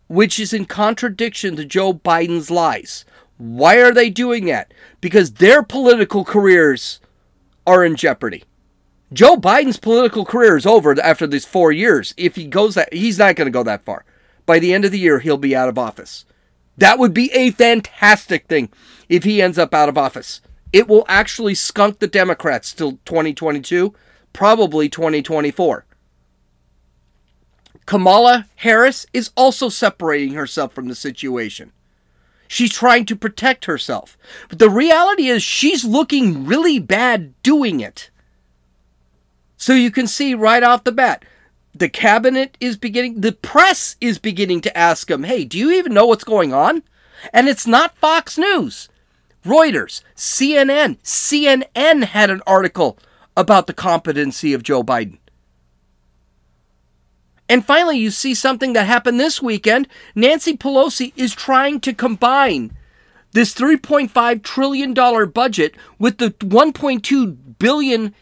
which 0.08 0.38
is 0.38 0.52
in 0.52 0.66
contradiction 0.66 1.56
to 1.56 1.64
Joe 1.64 1.94
Biden's 1.94 2.50
lies. 2.50 3.04
Why 3.38 3.76
are 3.76 3.92
they 3.92 4.10
doing 4.10 4.46
that? 4.46 4.72
Because 5.00 5.34
their 5.34 5.62
political 5.62 6.24
careers 6.24 7.00
are 7.66 7.84
in 7.84 7.96
jeopardy. 7.96 8.44
Joe 9.12 9.36
Biden's 9.36 9.78
political 9.78 10.24
career 10.24 10.56
is 10.56 10.66
over 10.66 11.00
after 11.00 11.26
these 11.26 11.44
four 11.44 11.70
years. 11.70 12.12
If 12.16 12.34
he 12.34 12.46
goes 12.46 12.74
that, 12.74 12.92
he's 12.92 13.18
not 13.18 13.36
going 13.36 13.46
to 13.46 13.52
go 13.52 13.62
that 13.62 13.84
far. 13.84 14.04
By 14.46 14.58
the 14.58 14.74
end 14.74 14.84
of 14.84 14.90
the 14.90 14.98
year, 14.98 15.20
he'll 15.20 15.36
be 15.36 15.54
out 15.54 15.68
of 15.68 15.78
office. 15.78 16.24
That 16.76 16.98
would 16.98 17.14
be 17.14 17.32
a 17.32 17.52
fantastic 17.52 18.46
thing 18.46 18.68
if 19.08 19.24
he 19.24 19.40
ends 19.40 19.58
up 19.58 19.72
out 19.72 19.88
of 19.88 19.96
office. 19.96 20.40
It 20.72 20.88
will 20.88 21.04
actually 21.08 21.54
skunk 21.54 22.00
the 22.00 22.08
Democrats 22.08 22.72
till 22.72 22.92
2022, 23.04 23.94
probably 24.32 24.88
2024. 24.88 25.86
Kamala 27.86 28.46
Harris 28.56 29.06
is 29.12 29.30
also 29.36 29.68
separating 29.68 30.34
herself 30.34 30.74
from 30.74 30.88
the 30.88 30.94
situation. 30.96 31.72
She's 32.48 32.72
trying 32.72 33.06
to 33.06 33.16
protect 33.16 33.64
herself. 33.64 34.18
But 34.48 34.58
the 34.58 34.70
reality 34.70 35.28
is, 35.28 35.42
she's 35.42 35.84
looking 35.84 36.44
really 36.44 36.80
bad 36.80 37.40
doing 37.42 37.80
it. 37.80 38.10
So 39.56 39.72
you 39.72 39.90
can 39.90 40.06
see 40.06 40.34
right 40.34 40.62
off 40.62 40.84
the 40.84 40.92
bat, 40.92 41.24
the 41.74 41.88
cabinet 41.88 42.56
is 42.60 42.76
beginning, 42.76 43.20
the 43.20 43.32
press 43.32 43.96
is 44.00 44.18
beginning 44.18 44.60
to 44.62 44.76
ask 44.76 45.10
him, 45.10 45.24
hey, 45.24 45.44
do 45.44 45.58
you 45.58 45.72
even 45.72 45.94
know 45.94 46.06
what's 46.06 46.24
going 46.24 46.52
on? 46.52 46.82
And 47.32 47.48
it's 47.48 47.66
not 47.66 47.96
Fox 47.96 48.38
News. 48.38 48.88
Reuters, 49.44 50.02
CNN, 50.16 50.98
CNN 51.02 52.04
had 52.04 52.30
an 52.30 52.42
article 52.46 52.98
about 53.36 53.66
the 53.66 53.74
competency 53.74 54.52
of 54.52 54.62
Joe 54.62 54.82
Biden. 54.82 55.18
And 57.48 57.64
finally, 57.64 57.98
you 57.98 58.10
see 58.10 58.34
something 58.34 58.72
that 58.72 58.86
happened 58.86 59.20
this 59.20 59.40
weekend. 59.40 59.86
Nancy 60.16 60.56
Pelosi 60.56 61.12
is 61.14 61.32
trying 61.32 61.80
to 61.80 61.92
combine 61.92 62.76
this 63.32 63.54
$3.5 63.54 64.42
trillion 64.42 64.94
budget 65.30 65.76
with 65.98 66.18
the 66.18 66.30
$1.2 66.30 67.36
billion 67.58 68.14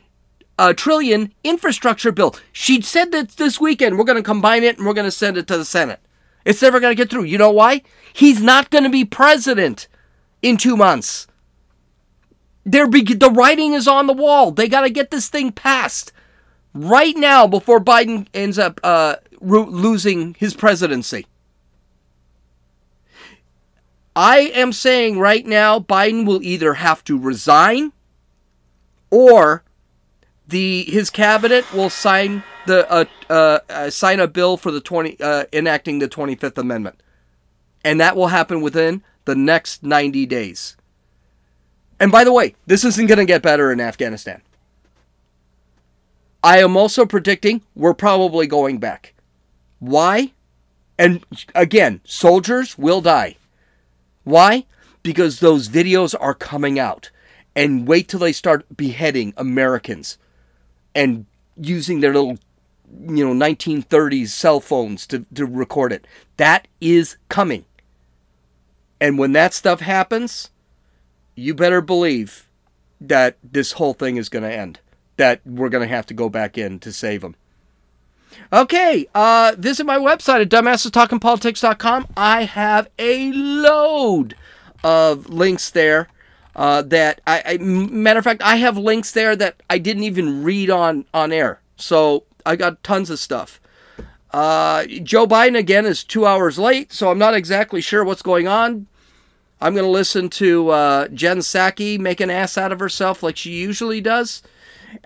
uh, 0.58 0.72
trillion 0.72 1.32
infrastructure 1.42 2.12
bill. 2.12 2.36
She 2.52 2.80
said 2.80 3.12
that 3.12 3.30
this 3.30 3.60
weekend 3.60 3.98
we're 3.98 4.04
going 4.04 4.16
to 4.18 4.22
combine 4.22 4.62
it 4.64 4.76
and 4.78 4.86
we're 4.86 4.94
going 4.94 5.06
to 5.06 5.10
send 5.10 5.36
it 5.36 5.46
to 5.48 5.56
the 5.58 5.64
Senate. 5.64 6.00
It's 6.44 6.62
never 6.62 6.80
going 6.80 6.92
to 6.94 7.02
get 7.02 7.10
through. 7.10 7.24
You 7.24 7.38
know 7.38 7.50
why? 7.50 7.82
He's 8.12 8.42
not 8.42 8.70
going 8.70 8.84
to 8.84 8.90
be 8.90 9.04
president 9.04 9.88
in 10.42 10.56
two 10.56 10.76
months. 10.76 11.26
They're 12.64 12.86
be- 12.88 13.02
the 13.02 13.30
writing 13.30 13.74
is 13.74 13.88
on 13.88 14.06
the 14.06 14.12
wall. 14.12 14.50
They 14.50 14.68
got 14.68 14.82
to 14.82 14.90
get 14.90 15.10
this 15.10 15.28
thing 15.28 15.52
passed. 15.52 16.12
right 16.74 17.16
now 17.16 17.46
before 17.46 17.80
Biden 17.80 18.26
ends 18.34 18.58
up 18.58 18.80
uh, 18.82 19.16
ro- 19.40 19.64
losing 19.66 20.34
his 20.34 20.54
presidency. 20.54 21.26
I 24.16 24.38
am 24.54 24.72
saying 24.72 25.18
right 25.18 25.44
now 25.46 25.80
Biden 25.80 26.24
will 26.26 26.42
either 26.42 26.74
have 26.74 27.02
to 27.04 27.18
resign 27.18 27.92
or 29.10 29.63
the 30.46 30.84
his 30.84 31.10
cabinet 31.10 31.72
will 31.72 31.90
sign 31.90 32.42
the 32.66 32.90
uh, 32.90 33.04
uh, 33.28 33.58
uh, 33.68 33.90
sign 33.90 34.20
a 34.20 34.28
bill 34.28 34.56
for 34.56 34.70
the 34.70 34.80
20 34.80 35.20
uh, 35.20 35.44
enacting 35.52 35.98
the 35.98 36.08
25th 36.08 36.58
amendment. 36.58 37.00
And 37.84 38.00
that 38.00 38.16
will 38.16 38.28
happen 38.28 38.62
within 38.62 39.02
the 39.24 39.34
next 39.34 39.82
90 39.82 40.26
days. 40.26 40.76
And 42.00 42.10
by 42.10 42.24
the 42.24 42.32
way, 42.32 42.54
this 42.66 42.84
isn't 42.84 43.06
going 43.06 43.18
to 43.18 43.24
get 43.24 43.42
better 43.42 43.70
in 43.70 43.80
Afghanistan. 43.80 44.42
I 46.42 46.58
am 46.58 46.76
also 46.76 47.06
predicting 47.06 47.62
we're 47.74 47.94
probably 47.94 48.46
going 48.46 48.78
back. 48.78 49.14
Why? 49.78 50.32
And 50.98 51.24
again, 51.54 52.00
soldiers 52.04 52.78
will 52.78 53.00
die. 53.00 53.36
Why? 54.24 54.66
Because 55.02 55.40
those 55.40 55.68
videos 55.68 56.14
are 56.18 56.34
coming 56.34 56.78
out. 56.78 57.10
And 57.56 57.86
wait 57.86 58.08
till 58.08 58.20
they 58.20 58.32
start 58.32 58.76
beheading 58.76 59.32
Americans 59.36 60.18
and 60.94 61.26
using 61.56 62.00
their 62.00 62.12
little, 62.12 62.38
you 63.06 63.24
know, 63.24 63.32
1930s 63.32 64.28
cell 64.28 64.60
phones 64.60 65.06
to, 65.08 65.24
to 65.34 65.46
record 65.46 65.92
it. 65.92 66.06
That 66.36 66.68
is 66.80 67.16
coming. 67.28 67.64
And 69.00 69.18
when 69.18 69.32
that 69.32 69.52
stuff 69.52 69.80
happens, 69.80 70.50
you 71.34 71.54
better 71.54 71.80
believe 71.80 72.48
that 73.00 73.36
this 73.42 73.72
whole 73.72 73.94
thing 73.94 74.16
is 74.16 74.28
going 74.28 74.44
to 74.44 74.52
end. 74.52 74.80
That 75.16 75.40
we're 75.44 75.68
going 75.68 75.86
to 75.86 75.94
have 75.94 76.06
to 76.06 76.14
go 76.14 76.28
back 76.28 76.58
in 76.58 76.78
to 76.80 76.92
save 76.92 77.20
them. 77.20 77.36
Okay, 78.52 79.06
uh, 79.14 79.54
visit 79.56 79.86
my 79.86 79.98
website 79.98 80.42
at 80.42 80.48
dumbassestalkingpolitics.com. 80.48 82.08
I 82.16 82.44
have 82.44 82.88
a 82.98 83.30
load 83.32 84.34
of 84.82 85.28
links 85.28 85.70
there. 85.70 86.08
Uh, 86.56 86.82
that 86.82 87.20
I, 87.26 87.42
I, 87.44 87.58
matter 87.58 88.18
of 88.18 88.24
fact, 88.24 88.42
I 88.42 88.56
have 88.56 88.78
links 88.78 89.10
there 89.10 89.34
that 89.36 89.62
I 89.68 89.78
didn't 89.78 90.04
even 90.04 90.44
read 90.44 90.70
on 90.70 91.04
on 91.12 91.32
air. 91.32 91.60
So 91.76 92.24
I 92.46 92.56
got 92.56 92.82
tons 92.84 93.10
of 93.10 93.18
stuff. 93.18 93.60
Uh, 94.30 94.84
Joe 95.02 95.26
Biden 95.26 95.56
again 95.56 95.86
is 95.86 96.02
two 96.02 96.26
hours 96.26 96.58
late, 96.58 96.92
so 96.92 97.10
I'm 97.10 97.18
not 97.18 97.34
exactly 97.34 97.80
sure 97.80 98.04
what's 98.04 98.22
going 98.22 98.48
on. 98.48 98.86
I'm 99.60 99.74
going 99.74 99.84
to 99.84 99.90
listen 99.90 100.28
to 100.30 100.70
uh, 100.70 101.08
Jen 101.08 101.38
Psaki 101.38 101.98
make 101.98 102.20
an 102.20 102.30
ass 102.30 102.58
out 102.58 102.72
of 102.72 102.80
herself 102.80 103.22
like 103.22 103.36
she 103.36 103.52
usually 103.52 104.00
does. 104.00 104.42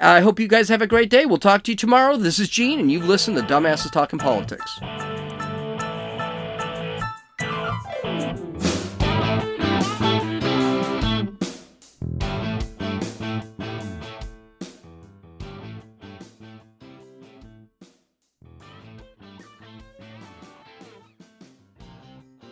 I 0.00 0.20
hope 0.20 0.40
you 0.40 0.48
guys 0.48 0.68
have 0.68 0.82
a 0.82 0.86
great 0.86 1.10
day. 1.10 1.26
We'll 1.26 1.38
talk 1.38 1.62
to 1.64 1.72
you 1.72 1.76
tomorrow. 1.76 2.16
This 2.16 2.38
is 2.38 2.48
Gene, 2.48 2.80
and 2.80 2.90
you've 2.90 3.06
listened 3.06 3.36
to 3.36 3.42
Dumbasses 3.42 3.90
Talking 3.92 4.18
Politics. 4.18 4.78